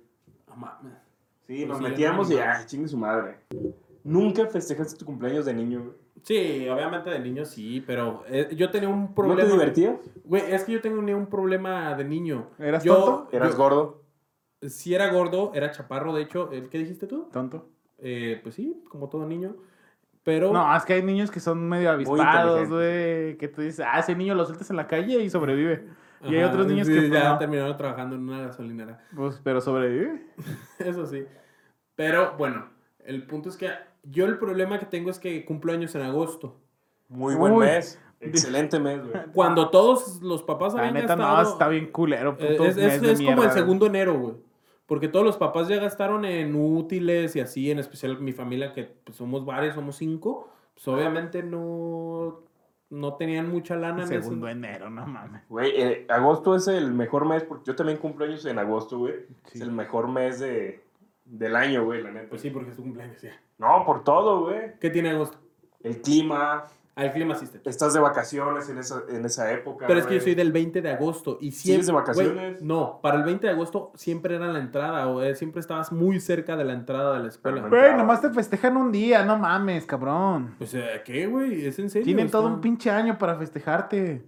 [0.48, 0.94] No mames.
[1.48, 2.44] Sí, Pues nos metíamos no, y, no.
[2.46, 3.38] ay, chingue su madre.
[4.04, 6.04] Nunca festejaste tu cumpleaños de niño, güey.
[6.24, 9.42] Sí, obviamente de niño sí, pero eh, yo tenía un ¿No problema...
[9.42, 10.00] te divertías?
[10.24, 12.48] Güey, es que yo tenía un problema de niño.
[12.60, 13.30] ¿Eras yo, tonto?
[13.36, 14.04] ¿Eras yo- gordo?
[14.62, 16.50] Sí era gordo, era chaparro, de hecho.
[16.54, 17.28] ¿el ¿Qué dijiste tú?
[17.34, 17.68] Tonto.
[17.98, 19.56] Eh, pues sí, como todo niño.
[20.24, 20.54] Pero...
[20.54, 23.38] No, es que hay niños que son medio avispados, güey.
[23.38, 25.86] Que tú dices, ah, ese niño lo sueltas en la calle y sobrevive.
[26.24, 27.38] Y hay otros niños sí, que pues, ya no.
[27.38, 29.02] terminaron trabajando en una gasolinera.
[29.14, 30.26] Pues, pero sobrevive.
[30.80, 31.26] Eso sí.
[31.96, 32.70] Pero bueno,
[33.04, 33.70] el punto es que
[34.04, 36.58] yo el problema que tengo es que cumplo años en agosto.
[37.10, 37.66] Muy buen Uy.
[37.66, 38.00] mes.
[38.22, 39.14] Excelente mes, güey.
[39.34, 41.52] Cuando todos los papás La habían neta, no, gastado...
[41.52, 42.38] está bien culero.
[42.40, 44.36] eh, puto es es- mes de es como el segundo enero, güey.
[44.94, 48.84] Porque todos los papás ya gastaron en útiles y así, en especial mi familia, que
[48.84, 50.50] pues, somos varios, somos cinco.
[50.76, 52.42] Pues obviamente no,
[52.92, 55.42] no tenían mucha lana en ese- Segundo enero, no mames.
[55.50, 59.16] Güey, eh, agosto es el mejor mes, porque yo también cumplo años en agosto, güey.
[59.46, 59.58] Sí.
[59.58, 60.84] Es el mejor mes de,
[61.26, 62.30] del año, güey, la neta.
[62.30, 63.32] Pues sí, porque es tu cumpleaños, ya.
[63.58, 64.78] No, por todo, güey.
[64.80, 65.40] ¿Qué tiene agosto?
[65.82, 66.66] El clima,
[66.96, 67.70] Al clima sí está chido.
[67.72, 69.88] estás de vacaciones en esa, en esa época.
[69.88, 70.20] Pero es que güey.
[70.20, 71.84] yo soy del 20 de agosto y siempre...
[71.84, 72.02] ¿Sigues de güey,
[72.36, 72.62] vacaciones?
[72.62, 76.20] no, para el 20 de agosto siempre era la entrada, o eh, siempre estabas muy
[76.20, 77.64] cerca de la entrada de la escuela.
[77.68, 80.54] Pero Güey, nomás te festejan un día, no mames, cabrón.
[80.60, 81.66] Pues, eh, ¿qué, güey?
[81.66, 82.06] ¿Es en serio?
[82.06, 84.24] Tienen todo un pinche año para festejarte.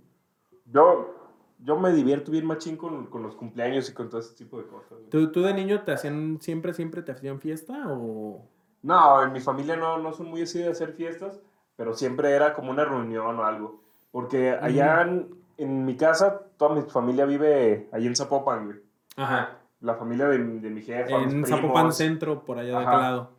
[0.66, 1.13] Yo,
[1.59, 4.66] yo me divierto bien machín con, con los cumpleaños y con todo ese tipo de
[4.66, 4.89] cosas.
[4.97, 5.09] güey.
[5.11, 8.43] ¿Tú, tú de niño te hacían, siempre, siempre te hacían fiesta o...?
[8.82, 11.39] No, en mi familia no, no son muy así de hacer fiestas,
[11.76, 13.82] pero siempre era como una reunión o algo.
[14.11, 18.80] Porque allá en, en mi casa, toda mi familia vive allí en Zapopan, güey.
[19.17, 19.57] Ajá.
[19.82, 21.45] La familia de, de mi jefa, En.
[21.45, 23.32] Zapopan Centro, por allá de aquel lado.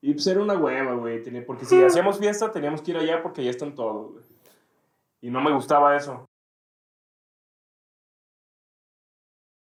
[0.00, 1.22] Y pues era una hueva, güey.
[1.44, 4.24] Porque si hacíamos fiesta, teníamos que ir allá porque allá están todos, güey.
[5.20, 6.24] Y no me gustaba eso.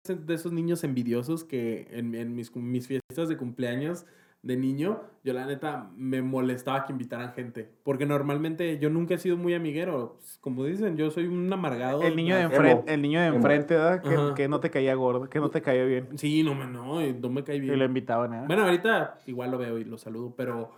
[0.09, 4.07] de esos niños envidiosos que en, en mis, cum- mis fiestas de cumpleaños
[4.43, 7.71] de niño, yo la neta me molestaba que invitaran gente.
[7.83, 10.19] Porque normalmente yo nunca he sido muy amiguero.
[10.41, 12.03] Como dicen, yo soy un amargado.
[12.03, 14.03] El niño de enfrente, el niño de enfrente, ¿verdad?
[14.03, 16.09] Que, que no te caía gordo, que no te caía bien.
[16.17, 17.79] Sí, no me, no, y no me cae Y bien.
[17.79, 18.45] lo invitaban, ¿eh?
[18.47, 20.71] Bueno, ahorita igual lo veo y lo saludo, pero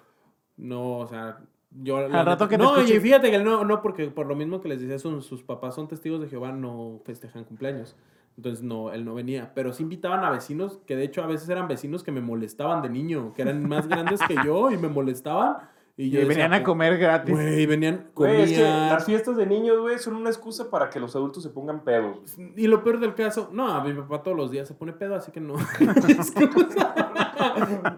[0.57, 1.39] no, o sea,
[1.71, 1.99] yo...
[1.99, 4.61] Al rato neta- que te no, y fíjate que no, no, porque por lo mismo
[4.61, 7.97] que les decía, son, sus papás son testigos de Jehová, no festejan cumpleaños.
[8.37, 9.53] Entonces, no, él no venía.
[9.55, 12.83] Pero sí invitaban a vecinos, que de hecho a veces eran vecinos que me molestaban
[12.83, 15.57] de niño, que eran más grandes que yo y me molestaban.
[16.03, 17.33] Y Y, yo decía, venían a comer gratis.
[17.35, 18.89] Güey, venían, Güey, es que comían.
[18.91, 22.19] las fiestas de niños, güey, son una excusa para que los adultos se pongan pedos.
[22.57, 25.15] Y lo peor del caso, no, a mi papá todos los días se pone pedo,
[25.15, 25.55] así que no
[26.05, 26.95] hay excusa.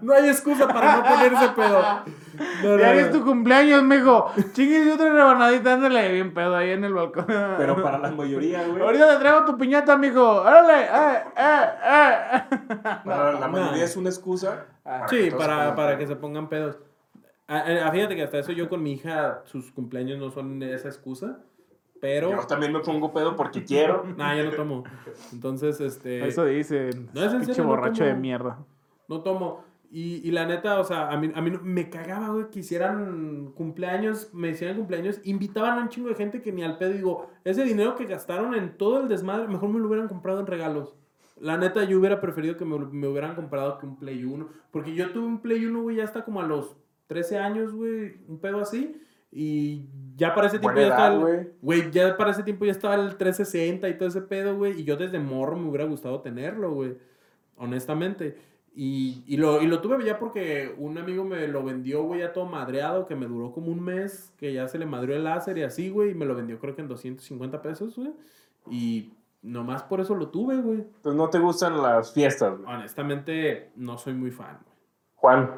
[0.03, 1.83] No hay excusa para no ponerse pedo.
[2.63, 3.07] No, no, Diario no.
[3.07, 4.31] es tu cumpleaños, mijo.
[4.53, 7.27] Chingues y otra rebanadita, ándale bien pedo ahí en el balcón.
[7.27, 8.83] Pero para la mayoría, güey.
[8.83, 10.23] Ahorita te traigo tu piñata, mijo.
[10.43, 12.43] Órale, eh, eh, eh.
[13.05, 13.49] Para la No.
[13.49, 14.67] mayoría es una excusa.
[14.83, 16.77] para Sí, que para, para que se pongan pedos.
[17.47, 20.89] Ah, eh, fíjate que hasta eso yo con mi hija, sus cumpleaños no son esa
[20.89, 21.41] excusa.
[22.01, 22.31] Pero.
[22.31, 24.05] Yo también me pongo pedo porque quiero.
[24.17, 24.85] Nah, yo no tomo.
[25.33, 26.27] Entonces, este.
[26.27, 27.09] Eso dicen.
[27.15, 28.21] No, es en Pinche serio, no borracho de tomo.
[28.23, 28.59] mierda.
[29.09, 29.65] No tomo.
[29.91, 32.61] Y, y la neta, o sea, a mí, a mí no- me cagaba, güey, que
[32.61, 36.91] hicieran cumpleaños, me hicieran cumpleaños, invitaban a un chingo de gente que ni al pedo,
[36.93, 40.47] digo, ese dinero que gastaron en todo el desmadre, mejor me lo hubieran comprado en
[40.49, 40.97] regalos.
[41.39, 44.95] La neta, yo hubiera preferido que me, me hubieran comprado que un Play 1, porque
[44.97, 46.77] yo tuve un Play 1, güey, ya hasta como a los
[47.07, 49.01] 13 años, güey, un pedo así,
[49.31, 49.87] y
[50.17, 51.91] ya para ese tiempo Buena ya estaba edad, el- güey.
[51.91, 54.81] Ya para ese tiempo ya estaba el 360 y todo ese pedo, güey.
[54.81, 56.97] Y yo desde morro me hubiera gustado tenerlo, güey.
[57.57, 58.37] Honestamente.
[58.77, 62.33] Y, y, lo, y lo tuve ya porque un amigo me lo vendió, güey, ya
[62.33, 65.57] todo madreado, que me duró como un mes, que ya se le madrió el láser
[65.59, 66.11] y así, güey.
[66.11, 68.13] Y me lo vendió creo que en 250 pesos, güey.
[68.71, 70.85] Y nomás por eso lo tuve, güey.
[71.03, 72.73] Pues no te gustan las fiestas, güey.
[72.75, 74.77] Honestamente, no soy muy fan, güey.
[75.17, 75.51] Juan.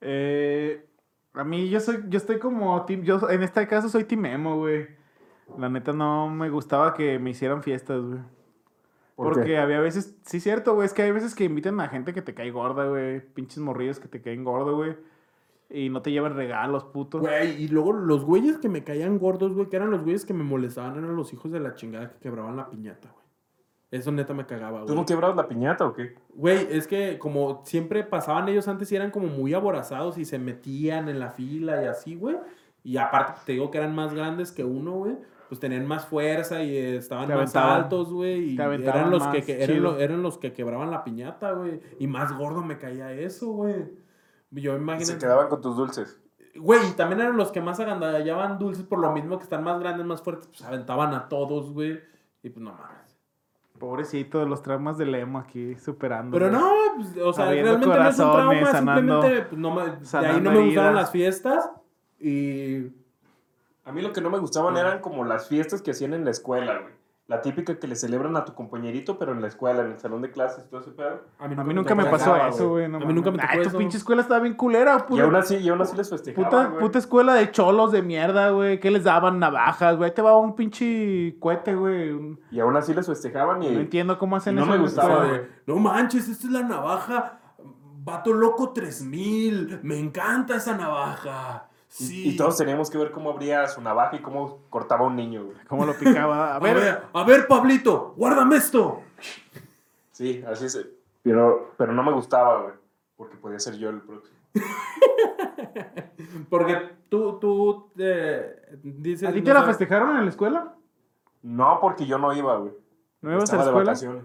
[0.00, 0.86] Eh,
[1.34, 4.56] a mí yo soy, yo estoy como team, yo en este caso soy team emo,
[4.58, 4.88] güey.
[5.58, 8.20] La neta no me gustaba que me hicieran fiestas, güey.
[9.16, 9.58] ¿Por Porque qué?
[9.58, 12.34] había veces, sí cierto, güey, es que hay veces que invitan a gente que te
[12.34, 13.20] cae gorda, güey.
[13.20, 14.96] Pinches morrillos que te caen gordo, güey.
[15.70, 17.20] Y no te llevan regalos, puto.
[17.20, 20.34] Güey, y luego los güeyes que me caían gordos, güey, que eran los güeyes que
[20.34, 23.25] me molestaban, eran los hijos de la chingada que quebraban la piñata, güey.
[23.90, 24.86] Eso neta me cagaba, güey.
[24.86, 26.14] ¿Tú no quebrabas la piñata o qué?
[26.34, 30.38] Güey, es que como siempre pasaban ellos antes y eran como muy aborazados y se
[30.38, 32.36] metían en la fila y así, güey.
[32.82, 35.16] Y aparte te digo que eran más grandes que uno, güey.
[35.48, 38.50] Pues tenían más fuerza y estaban más altos, güey.
[38.50, 38.56] Y
[38.96, 41.80] eran los, que, eran, lo- eran los que quebraban la piñata, güey.
[42.00, 43.84] Y más gordo me caía eso, güey.
[44.50, 45.06] Yo me imagino...
[45.06, 46.20] se quedaban con tus dulces.
[46.56, 49.78] Güey, y también eran los que más agandallaban dulces por lo mismo que están más
[49.78, 50.48] grandes, más fuertes.
[50.48, 52.00] Pues aventaban a todos, güey.
[52.42, 53.05] Y pues no mames.
[53.78, 56.36] Pobrecito, los traumas del emo aquí superando.
[56.36, 59.82] Pero no, pues, o sea, realmente no es un trauma, sanando- simplemente pues, no me-
[59.82, 61.70] de ahí no me gustaron las fiestas
[62.20, 62.86] y
[63.84, 66.32] A mí lo que no me gustaban eran como las fiestas que hacían en la
[66.32, 66.92] escuela, güey.
[67.28, 70.22] La típica que le celebran a tu compañerito, pero en la escuela, en el salón
[70.22, 71.22] de clases, todo ese pedo.
[71.40, 72.88] A mí nunca me pasó nada, eso, güey.
[72.88, 73.78] no A mí nunca me tocó Ay, tu eso.
[73.78, 75.24] pinche escuela estaba bien culera, Y puta.
[75.24, 76.80] aún así, y aún así les festejaban, Puta, güey.
[76.80, 78.78] puta escuela de cholos de mierda, güey.
[78.78, 79.40] ¿Qué les daban?
[79.40, 80.14] Navajas, güey.
[80.14, 82.38] Te va un pinche cohete, güey.
[82.52, 83.70] Y aún así les festejaban y...
[83.72, 84.72] No entiendo cómo hacen y no eso.
[84.72, 85.40] me gustaba, güey.
[85.66, 87.40] no manches, esta es la navaja
[88.04, 89.80] Vato Loco 3000.
[89.82, 91.65] Me encanta esa navaja.
[91.98, 92.28] Y- Sí.
[92.30, 95.44] Y todos teníamos que ver cómo abría su navaja y cómo cortaba a un niño,
[95.44, 95.56] güey.
[95.68, 96.52] ¿Cómo lo picaba?
[96.52, 99.00] A A ver, a ver, Pablito, guárdame esto.
[100.12, 100.86] Sí, así es.
[101.22, 102.74] Pero, pero no me gustaba, güey.
[103.16, 104.36] Porque podía ser yo el próximo.
[106.50, 109.28] Porque tú, tú eh, dices.
[109.28, 110.74] ¿a ti no te la sabes- festejaron en la escuela?
[111.42, 112.72] No, porque yo no iba, güey.
[113.22, 113.84] ¿No ibas a la de escuela?
[113.90, 114.24] vacaciones.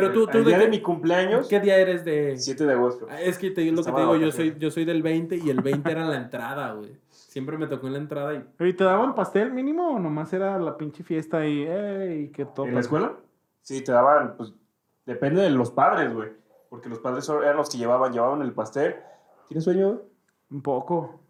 [0.00, 2.36] Pero tú, tú el día de mi cumpleaños, ¿Qué día eres de.?
[2.36, 3.08] 7 de agosto.
[3.08, 5.48] Es que te digo lo que te digo, yo soy, yo soy del 20 y
[5.48, 6.98] el 20 era la entrada, güey.
[7.08, 8.64] Siempre me tocó en la entrada y.
[8.64, 12.66] ¿Y te daban pastel mínimo o nomás era la pinche fiesta y, ey, qué top?
[12.66, 13.16] ¿En la escuela?
[13.62, 14.52] Sí, te daban, pues,
[15.06, 16.30] depende de los padres, güey.
[16.68, 18.96] Porque los padres eran los que llevaban, llevaban el pastel.
[19.48, 20.00] ¿Tienes sueño, güey?
[20.50, 21.20] Un poco.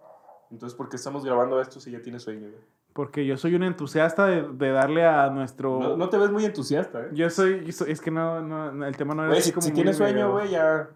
[0.50, 2.62] Entonces, ¿por qué estamos grabando esto si ya tienes sueño, güey?
[2.96, 5.78] Porque yo soy un entusiasta de, de darle a nuestro...
[5.78, 7.08] No, no te ves muy entusiasta, ¿eh?
[7.12, 9.98] Yo soy, es que no, no, el tema no es si, como si muy tienes
[9.98, 10.32] de mi sueño, agrado.
[10.40, 10.88] güey, ya...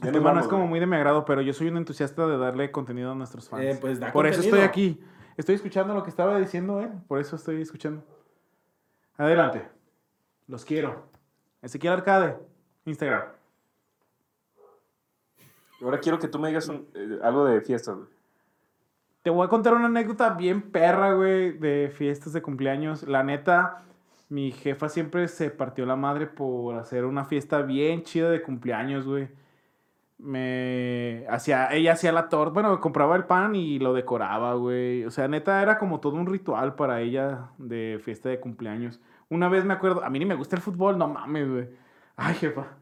[0.00, 2.24] ya El tema no es como muy de mi agrado, pero yo soy un entusiasta
[2.28, 3.64] de darle contenido a nuestros fans.
[3.64, 5.00] Eh, pues da Por eso estoy aquí.
[5.36, 6.90] Estoy escuchando lo que estaba diciendo él.
[7.08, 8.04] Por eso estoy escuchando.
[9.16, 9.66] Adelante.
[10.46, 11.02] Los quiero.
[11.62, 12.36] Ezequiel Arcade.
[12.84, 13.24] Instagram.
[15.80, 18.08] Y Ahora quiero que tú me digas un- eh, algo de fiestas, güey.
[19.22, 23.02] Te voy a contar una anécdota bien perra, güey, de fiestas de cumpleaños.
[23.06, 23.82] La neta,
[24.30, 29.04] mi jefa siempre se partió la madre por hacer una fiesta bien chida de cumpleaños,
[29.06, 29.28] güey.
[30.18, 35.04] Me hacía, ella hacía la torta, bueno, compraba el pan y lo decoraba, güey.
[35.04, 39.00] O sea, neta, era como todo un ritual para ella de fiesta de cumpleaños.
[39.28, 41.68] Una vez me acuerdo, a mí ni me gusta el fútbol, no mames, güey.
[42.16, 42.79] Ay, jefa.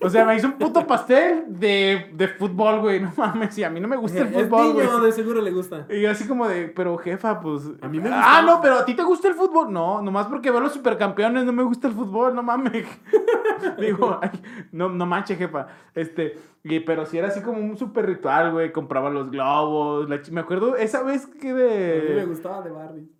[0.00, 2.98] O sea, me hizo un puto pastel de, de fútbol, güey.
[3.00, 4.86] No mames, y a mí no me gusta el Es fútbol, güey.
[4.86, 5.86] niño, de seguro le gusta.
[5.90, 7.62] Y yo así como de, pero jefa, pues.
[7.82, 8.42] A mí me Ah, gustaba.
[8.42, 9.70] no, pero a ti te gusta el fútbol.
[9.72, 12.86] No, nomás porque veo los supercampeones, no me gusta el fútbol, no mames.
[13.78, 14.30] Digo, ay,
[14.72, 15.66] no, no manches, jefa.
[15.94, 18.72] Este, y, pero si era así como un super ritual, güey.
[18.72, 20.08] Compraba los globos.
[20.08, 22.24] la me acuerdo esa vez que A mí me de.
[22.26, 23.10] gustaba de Barbie.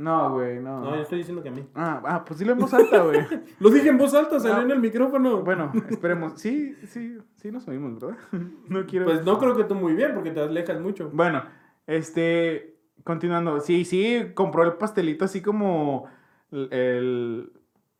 [0.00, 0.80] No, güey, no.
[0.80, 1.68] No, yo estoy diciendo que a mí.
[1.74, 3.20] Ah, ah, pues dilo en voz alta, güey.
[3.60, 4.62] Lo dije en voz alta, salió No.
[4.62, 5.42] en el micrófono.
[5.42, 6.40] Bueno, esperemos.
[6.40, 8.16] Sí, sí, sí nos oímos, ¿verdad?
[8.68, 9.04] No quiero.
[9.04, 11.10] Pues no creo que tú muy bien, porque te alejas mucho.
[11.12, 11.42] Bueno,
[11.86, 13.60] este, continuando.
[13.60, 16.06] Sí, sí, compró el pastelito así como
[16.50, 17.52] el...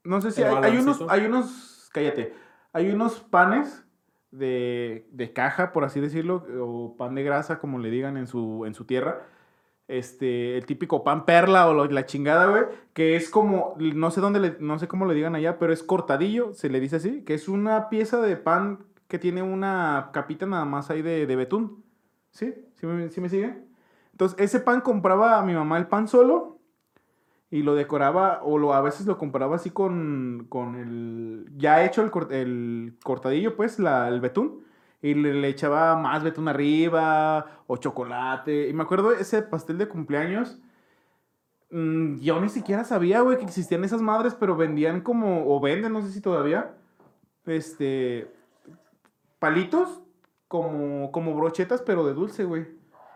[0.03, 2.33] no sé si hay, hay unos, hay unos, cállate,
[2.73, 3.87] hay unos panes
[4.31, 8.65] de, de caja, por así decirlo, o pan de grasa, como le digan en su,
[8.65, 9.27] en su tierra.
[9.99, 12.63] Este, el típico pan perla o la chingada, güey,
[12.93, 15.83] que es como, no sé dónde, le- no sé cómo le digan allá, pero es
[15.83, 18.79] cortadillo, se le dice así, que es una pieza de pan
[19.09, 21.85] que tiene una capita nada más ahí de, de betún.
[22.31, 22.55] ¿Sí?
[22.77, 23.67] ¿Sí me, sí me siguen?
[24.13, 26.59] Entonces, ese pan compraba a mi mamá el pan solo
[27.51, 32.03] y lo decoraba, o lo, a veces lo compraba así con, con el, ya hecho
[32.03, 34.63] el, el cortadillo, pues, la, el betún.
[35.03, 38.69] Y le, echaba más betún arriba, o chocolate.
[38.69, 40.59] Y me acuerdo ese pastel de cumpleaños.
[41.71, 45.93] mm, yo ni siquiera sabía, güey, que existían esas madres, pero vendían como, o venden,
[45.93, 46.75] no sé si todavía,
[47.47, 48.31] este,
[49.39, 50.03] palitos
[50.49, 52.67] como, como brochetas, pero de dulce, güey.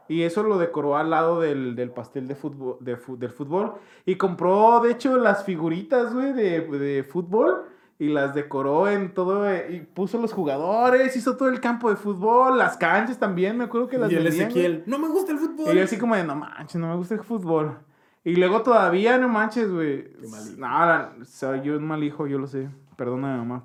[0.09, 3.75] Y eso lo decoró al lado del, del pastel de fútbol, del fútbol.
[4.05, 7.65] Y compró, de hecho, las figuritas, güey, de, de fútbol.
[7.99, 9.49] Y las decoró en todo.
[9.49, 13.65] eh, Y puso los jugadores, hizo todo el campo de fútbol, las canchas también, me
[13.65, 14.49] acuerdo que las y el vendían.
[14.51, 15.75] Ezequiel, no me gusta el fútbol.
[15.75, 17.79] Y yo así como de, no manches, no me gusta el fútbol.
[18.25, 20.13] Y luego todavía, no manches, güey.
[20.13, 20.61] Qué mal hijo.
[20.61, 22.69] La- soy yo un mal hijo, yo lo sé.
[22.97, 23.65] Perdona, mamá.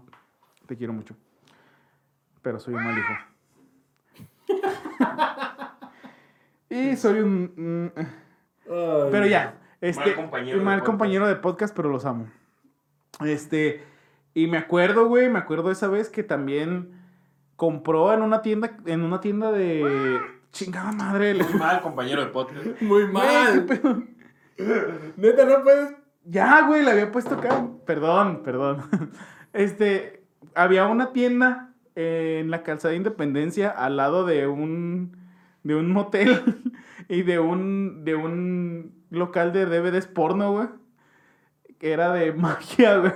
[0.68, 1.16] Te quiero mucho.
[2.42, 3.14] Pero soy un mal hijo.
[6.70, 7.92] y soy un...
[8.66, 9.56] pero ya.
[9.82, 10.86] Este, compañero un de mal podcast.
[10.86, 12.28] compañero de podcast, pero los amo.
[13.24, 13.84] Este,
[14.34, 16.92] y me acuerdo, güey, me acuerdo esa vez que también
[17.56, 20.20] compró en una tienda, en una tienda de...
[20.52, 21.36] Chingada madre.
[21.36, 22.66] Muy mal, compañero de podcast.
[22.82, 23.68] Muy mal.
[25.18, 25.94] Neta, no puedes.
[26.26, 27.68] Ya, güey, le había puesto acá.
[27.86, 28.84] Perdón, perdón.
[29.52, 30.24] Este,
[30.54, 35.18] había una tienda en la calzada de Independencia al lado de un
[35.64, 36.62] de un motel
[37.10, 40.68] y de un de un local de DVDs porno, güey.
[41.80, 43.14] Que era de magia, güey.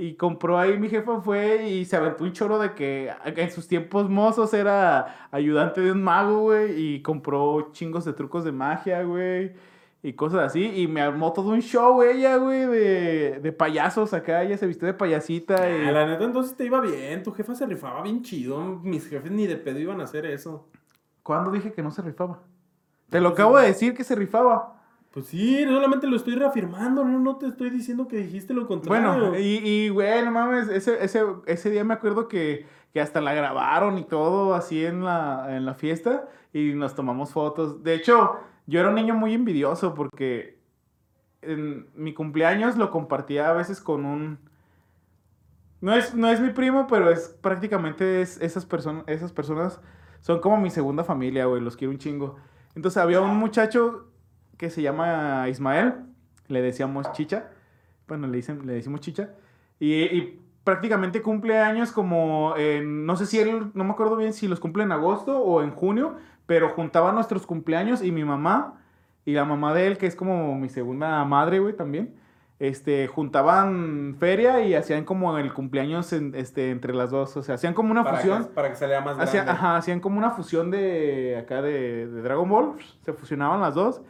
[0.00, 3.66] Y compró ahí, mi jefa fue y se aventó un choro de que en sus
[3.66, 6.80] tiempos mozos era ayudante de un mago, güey.
[6.80, 9.54] Y compró chingos de trucos de magia, güey.
[10.00, 10.82] Y cosas así.
[10.82, 14.44] Y me armó todo un show ella, güey, de, de payasos acá.
[14.44, 15.68] Ella se vistió de payasita.
[15.68, 15.88] Y...
[15.88, 17.24] Ah, la neta, entonces te iba bien.
[17.24, 18.60] Tu jefa se rifaba bien chido.
[18.84, 20.68] Mis jefes ni de pedo iban a hacer eso.
[21.24, 22.38] ¿Cuándo dije que no se rifaba?
[23.10, 24.77] Te lo acabo de decir que se rifaba.
[25.18, 27.04] Pues sí, solamente lo estoy reafirmando.
[27.04, 29.30] No, no te estoy diciendo que dijiste lo contrario.
[29.30, 33.20] Bueno, y, y güey, no mames, ese, ese, ese día me acuerdo que, que hasta
[33.20, 37.82] la grabaron y todo así en la, en la fiesta y nos tomamos fotos.
[37.82, 38.36] De hecho,
[38.68, 40.60] yo era un niño muy envidioso porque
[41.42, 44.38] en mi cumpleaños lo compartía a veces con un...
[45.80, 49.80] No es, no es mi primo, pero es prácticamente es, esas, personas esas personas
[50.20, 52.36] son como mi segunda familia, güey, los quiero un chingo.
[52.76, 54.07] Entonces había un muchacho
[54.58, 55.94] que se llama Ismael,
[56.48, 57.48] le decíamos Chicha,
[58.06, 59.30] bueno, le, dicen, le decimos Chicha,
[59.78, 64.32] y, y prácticamente cumple años como en, no sé si él, no me acuerdo bien
[64.34, 68.74] si los cumple en agosto o en junio, pero juntaba nuestros cumpleaños y mi mamá
[69.24, 72.14] y la mamá de él, que es como mi segunda madre, güey, también,
[72.58, 77.54] este, juntaban feria y hacían como el cumpleaños en- este, entre las dos, o sea,
[77.56, 78.44] hacían como una para fusión.
[78.46, 79.52] Que, para que saliera más Hacían, grande.
[79.60, 82.72] ajá, hacían como una fusión de acá de, de Dragon Ball.
[83.04, 84.00] Se fusionaban las dos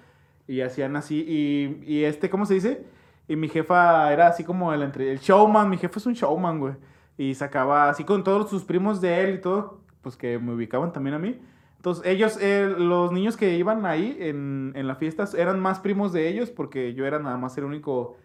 [0.48, 1.24] y hacían así.
[1.28, 2.84] Y, y este, ¿cómo se dice?
[3.28, 5.70] Y mi jefa era así como el, entre, el showman.
[5.70, 6.74] Mi jefe es un showman, güey.
[7.16, 10.92] Y sacaba así con todos sus primos de él y todo, pues que me ubicaban
[10.92, 11.38] también a mí.
[11.76, 16.12] Entonces, ellos, eh, los niños que iban ahí en, en la fiesta eran más primos
[16.12, 18.16] de ellos porque yo era nada más el único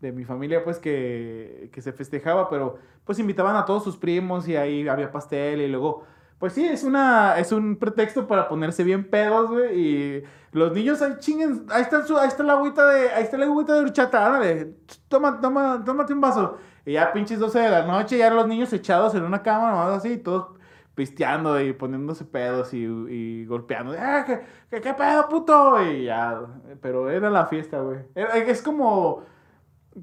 [0.00, 4.46] de mi familia, pues, que, que se festejaba, pero pues invitaban a todos sus primos
[4.48, 6.04] y ahí había pastel y luego,
[6.38, 11.02] pues sí, es una, es un pretexto para ponerse bien pedos, güey, y los niños
[11.02, 13.80] ahí chinguen, ahí está, su, ahí está la agüita de, ahí está la agüita de
[13.80, 14.74] horchata, ándale,
[15.08, 18.72] toma, toma, tómate un vaso, y ya pinches 12 de la noche, ya los niños
[18.72, 20.56] echados en una cama, nomás así, todos
[20.94, 25.82] pisteando y poniéndose pedos y, y golpeando, ¡ah, qué, qué, pedo, puto!
[25.84, 26.40] Y ya,
[26.80, 29.24] pero era la fiesta, güey, es como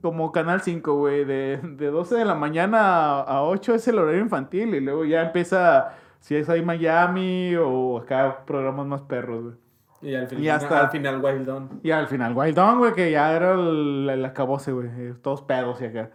[0.02, 1.26] como Canal 5, güey.
[1.26, 4.76] De, de 12 de la mañana a 8 es el horario infantil.
[4.76, 5.94] Y luego ya empieza,
[6.26, 9.56] si es ahí Miami o acá programas más perros, güey.
[10.02, 11.80] Y al final, Y hasta- al final Wild On.
[11.84, 14.88] Y al final, Wild On, güey, que ya era el, el acabose, güey.
[14.88, 16.10] eh, Todos pedos y acá.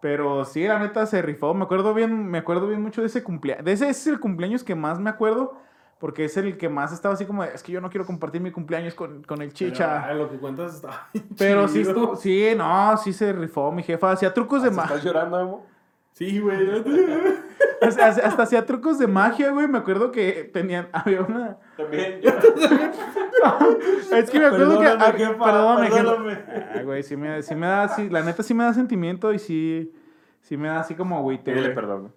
[0.00, 1.54] Pero sí, la neta se rifó.
[1.54, 3.64] Me acuerdo bien, me acuerdo bien mucho de ese cumpleaños.
[3.64, 5.56] De ese es el cumpleaños que más me acuerdo.
[5.98, 8.42] Porque es el que más estaba así como, de, es que yo no quiero compartir
[8.42, 10.02] mi cumpleaños con, con el chicha.
[10.02, 11.08] Pero, ah, lo que cuentas está
[11.38, 11.82] Pero sí,
[12.18, 14.10] sí, no, sí se rifó mi jefa.
[14.12, 14.96] Hacía trucos de ¿Hasta magia.
[14.96, 15.66] ¿Estás llorando, Emo?
[16.14, 16.58] Sí, güey.
[17.82, 19.68] Hasta, hasta hacía trucos de magia, güey.
[19.68, 21.58] Me acuerdo que tenían, había una...
[21.76, 22.20] También.
[24.12, 24.86] Es que me acuerdo que...
[24.86, 26.44] Perdóname, jefa, perdóname.
[26.74, 29.38] Ah, güey, sí me, sí me da, sí, la neta sí me da sentimiento y
[29.38, 29.92] sí,
[30.40, 31.74] sí me da así como agüite, Pídele güey.
[31.74, 32.14] perdón.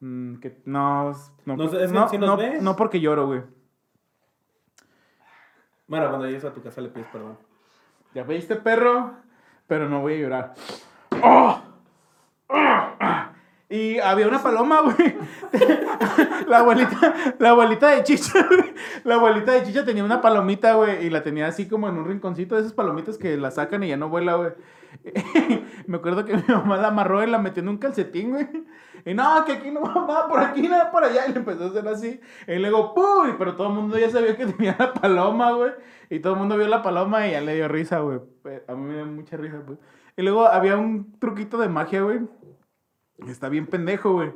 [0.00, 1.12] Mm, que no,
[1.46, 2.58] no, No es no, si nos no- ve.
[2.60, 3.42] no porque lloro, güey.
[5.86, 7.38] Bueno, cuando llegues a tu casa le pides perdón.
[8.14, 9.12] Ya veiste, perro,
[9.66, 10.54] pero no voy a llorar.
[11.22, 11.62] ¡Oh!
[13.70, 15.14] Y había una paloma, güey.
[16.46, 18.74] La abuelita, la abuelita de Chicha, güey.
[19.04, 22.06] La abuelita de Chicha tenía una palomita, güey, y la tenía así como en un
[22.06, 24.52] rinconcito de esas palomitas que la sacan y ya no vuela, güey.
[25.86, 28.48] Me acuerdo que mi mamá la amarró y la metió en un calcetín, güey.
[29.04, 31.26] Y no, que aquí no va nada por aquí, nada por allá.
[31.26, 32.20] Y le empezó a hacer así.
[32.46, 33.36] Y luego, ¡pum!
[33.38, 35.72] Pero todo el mundo ya sabía que tenía la paloma, güey.
[36.10, 38.20] Y todo el mundo vio la paloma y ya le dio risa, güey.
[38.66, 39.78] A mí me dio mucha risa, güey.
[40.16, 42.20] Y luego había un truquito de magia, güey.
[43.26, 44.32] Está bien pendejo, güey.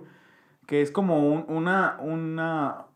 [0.66, 2.87] Que es como un- una, una,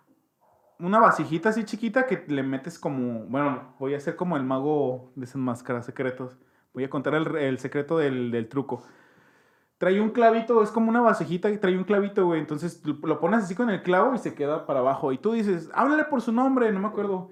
[0.78, 3.24] una vasijita así chiquita que le metes como...
[3.26, 6.37] Bueno, voy a hacer como el mago desenmascara secretos.
[6.74, 8.82] Voy a contar el, el secreto del, del truco.
[9.78, 12.41] Trae un clavito, es como una vasijita que trae un clavito, güey.
[12.41, 15.12] Entonces lo, pones así con el clavo y se queda para abajo.
[15.12, 17.30] Y tú dices, háblale por su nombre, no me acuerdo.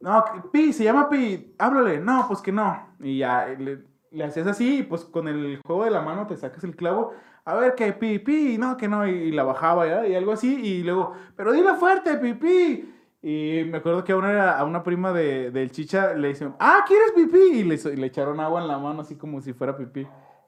[0.00, 2.00] No, Pi, se llama Pi, háblale.
[2.00, 2.88] No, pues que no.
[3.00, 6.36] Y ya le, le hacías así y pues con el juego de la mano te
[6.36, 7.12] sacas el clavo.
[7.44, 9.06] A ver, que Pi, Pi, no, que no.
[9.06, 10.54] Y, la bajaba ya, y algo así.
[10.64, 12.88] Y luego, pero dile fuerte, Pi, Pi.
[13.24, 17.12] Y me acuerdo que a una, una prima de, del chicha le dicen, ah, ¿quieres
[17.12, 17.38] pipí?
[17.60, 20.04] Y le, y le echaron agua en la mano así como si fuera pipí.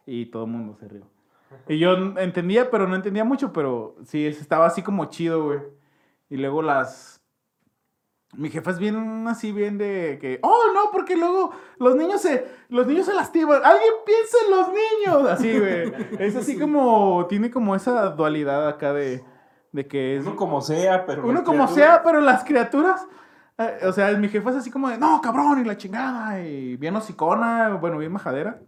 [0.07, 1.07] Y todo el mundo se rió.
[1.69, 5.61] Y yo entendía, pero no entendía mucho, pero sí, es- estaba así como chido, güey.
[6.29, 7.14] Y luego las...
[8.37, 12.47] Mi jefa es bien así, bien de que, oh, no, porque luego los niños se,
[12.69, 13.61] los niños se lastiman.
[13.65, 15.31] Alguien piensa en los niños.
[15.31, 15.93] Así, güey.
[16.19, 19.25] Es así como, tiene como esa dualidad acá de,
[19.73, 20.27] de que es...
[20.27, 21.27] Uno como sea, pero.
[21.27, 23.07] Uno como criaturas- sea, pero las criaturas.
[23.59, 26.41] eh, o sea, mi jefa es así como de, no, cabrón, y la chingada.
[26.41, 28.61] Y bien hocicona, bueno, bien majadera.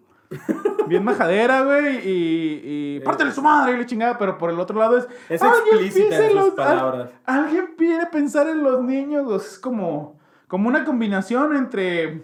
[0.86, 1.96] Bien majadera, güey.
[2.08, 2.60] Y,
[2.96, 4.18] y pártele su madre y la chingada.
[4.18, 5.08] Pero por el otro lado es.
[5.28, 7.10] Es "Alguien explícita en sus los- al- palabras.
[7.24, 9.26] Alguien quiere pensar en los niños.
[9.26, 10.18] o sea, es como,
[10.48, 12.22] como una combinación entre.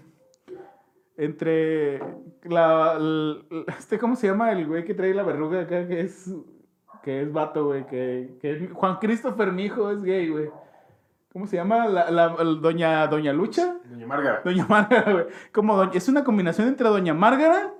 [1.16, 2.00] Entre.
[2.44, 2.98] La,
[3.78, 5.86] este, ¿cómo se llama el güey que trae la verruga acá?
[5.86, 6.30] Que es.
[7.02, 7.86] Que es vato, güey.
[7.86, 10.50] Que, que Juan Christopher, mi hijo, es gay, güey.
[11.32, 11.86] ¿Cómo se llama?
[11.86, 13.76] La, doña, doña Lucha.
[13.88, 14.40] Doña Marga.
[14.44, 15.24] Doña Márgara, güey.
[15.52, 17.72] Como doña- es una combinación entre Doña Márgara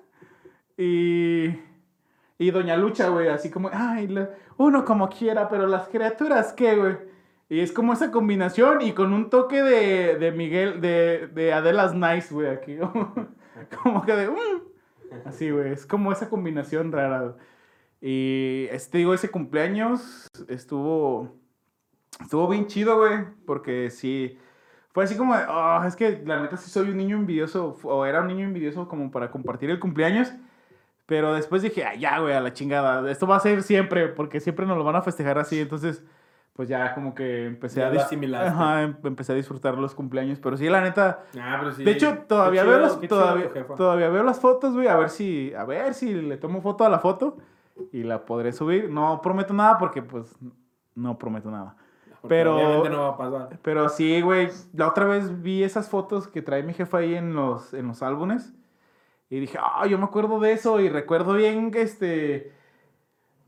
[0.83, 1.63] y.
[2.39, 3.29] Y Doña Lucha, güey.
[3.29, 6.97] Así como, ay, la- uno como quiera, pero las criaturas, ¿qué, güey?
[7.49, 11.95] Y es como esa combinación y con un toque de, de Miguel, de, de Adela's
[11.95, 12.77] Nice, güey, aquí.
[13.83, 14.29] Como, que de.
[14.29, 14.63] "Mm".
[15.27, 15.73] Así, güey.
[15.73, 17.37] Es como esa combinación rara.
[18.01, 21.37] Y este, digo, ese cumpleaños estuvo.
[22.21, 23.25] Estuvo bien chido, güey.
[23.47, 24.39] Porque sí.
[24.93, 28.21] Fue así como "Ah, es que la neta sí soy un niño envidioso, o era
[28.23, 30.33] un niño envidioso como para compartir el cumpleaños.
[31.13, 33.11] Pero después dije, "Ay, ya, güey, a la chingada.
[33.11, 35.61] Esto va a ser siempre, porque siempre nos lo van a festejar así.
[35.61, 36.03] Entonces,
[36.55, 38.49] pues ya como que empecé Ya a, lo dis- asimilaste.
[38.49, 40.39] Ajá, em- empecé a disfrutar los cumpleaños.
[40.41, 41.85] Pero sí, la neta, Ah, pero sí.
[41.85, 45.53] de hecho, todavía chido, veo las, todavía, todavía veo las fotos, güey, a ver si,
[45.53, 47.37] a ver si le tomo foto a la foto
[47.93, 48.89] y la podré subir.
[48.89, 50.35] No prometo nada porque, pues,
[50.95, 51.77] no prometo nada.
[52.23, 53.59] Porque pero- Obviamente no va a pasar.
[53.61, 57.35] Pero sí, güey, la otra vez vi esas fotos que trae mi jefa ahí en
[57.35, 58.55] los, en los álbumes
[59.33, 62.53] y dije, ah, yo me acuerdo de eso y recuerdo bien que, este,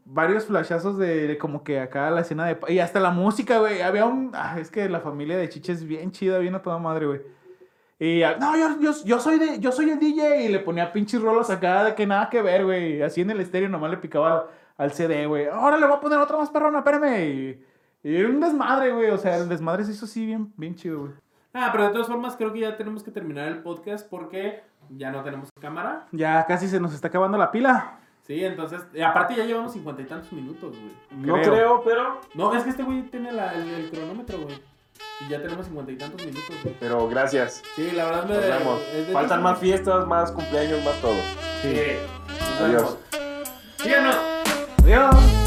[0.06, 2.58] varios flashazos de, como que acá la escena de...
[2.72, 4.30] Y hasta la música, güey, había un...
[4.32, 7.20] ah, es que la familia de Chiche es bien chida, bien a toda madre, güey.
[7.98, 11.20] Y, no, yo, yo, yo, soy de, yo soy el DJ y le ponía pinches
[11.20, 13.02] rolos acá de que nada que ver, güey.
[13.02, 15.48] Así en el estéreo nomás le picaba al, CD, güey.
[15.48, 17.28] Ahora le voy a poner otra más perrona, espérame.
[18.02, 19.10] Y, y era un desmadre, güey.
[19.10, 21.12] O sea, el desmadre se hizo así bien, bien chido, güey.
[21.56, 25.10] Ah, pero de todas formas creo que ya tenemos que terminar el podcast porque ya
[25.10, 26.06] no tenemos cámara.
[26.12, 27.98] Ya casi se nos está acabando la pila.
[28.26, 31.24] Sí, entonces, y aparte ya llevamos cincuenta y tantos minutos, güey.
[31.26, 32.20] No creo, pero.
[32.34, 34.62] No, es que este güey tiene la- el, el cronómetro, güey.
[35.20, 36.74] Y ya tenemos cincuenta y tantos minutos, güey.
[36.80, 37.62] Pero gracias.
[37.76, 38.34] Sí, la verdad me...
[38.36, 38.80] Nos vemos.
[38.94, 41.14] es de- Faltan más fiestas, más cumpleaños, más todo.
[41.60, 41.76] Sí.
[41.76, 42.62] Sí.
[42.62, 42.96] Adiós.
[43.76, 44.16] Síganos.
[44.84, 45.43] Adiós.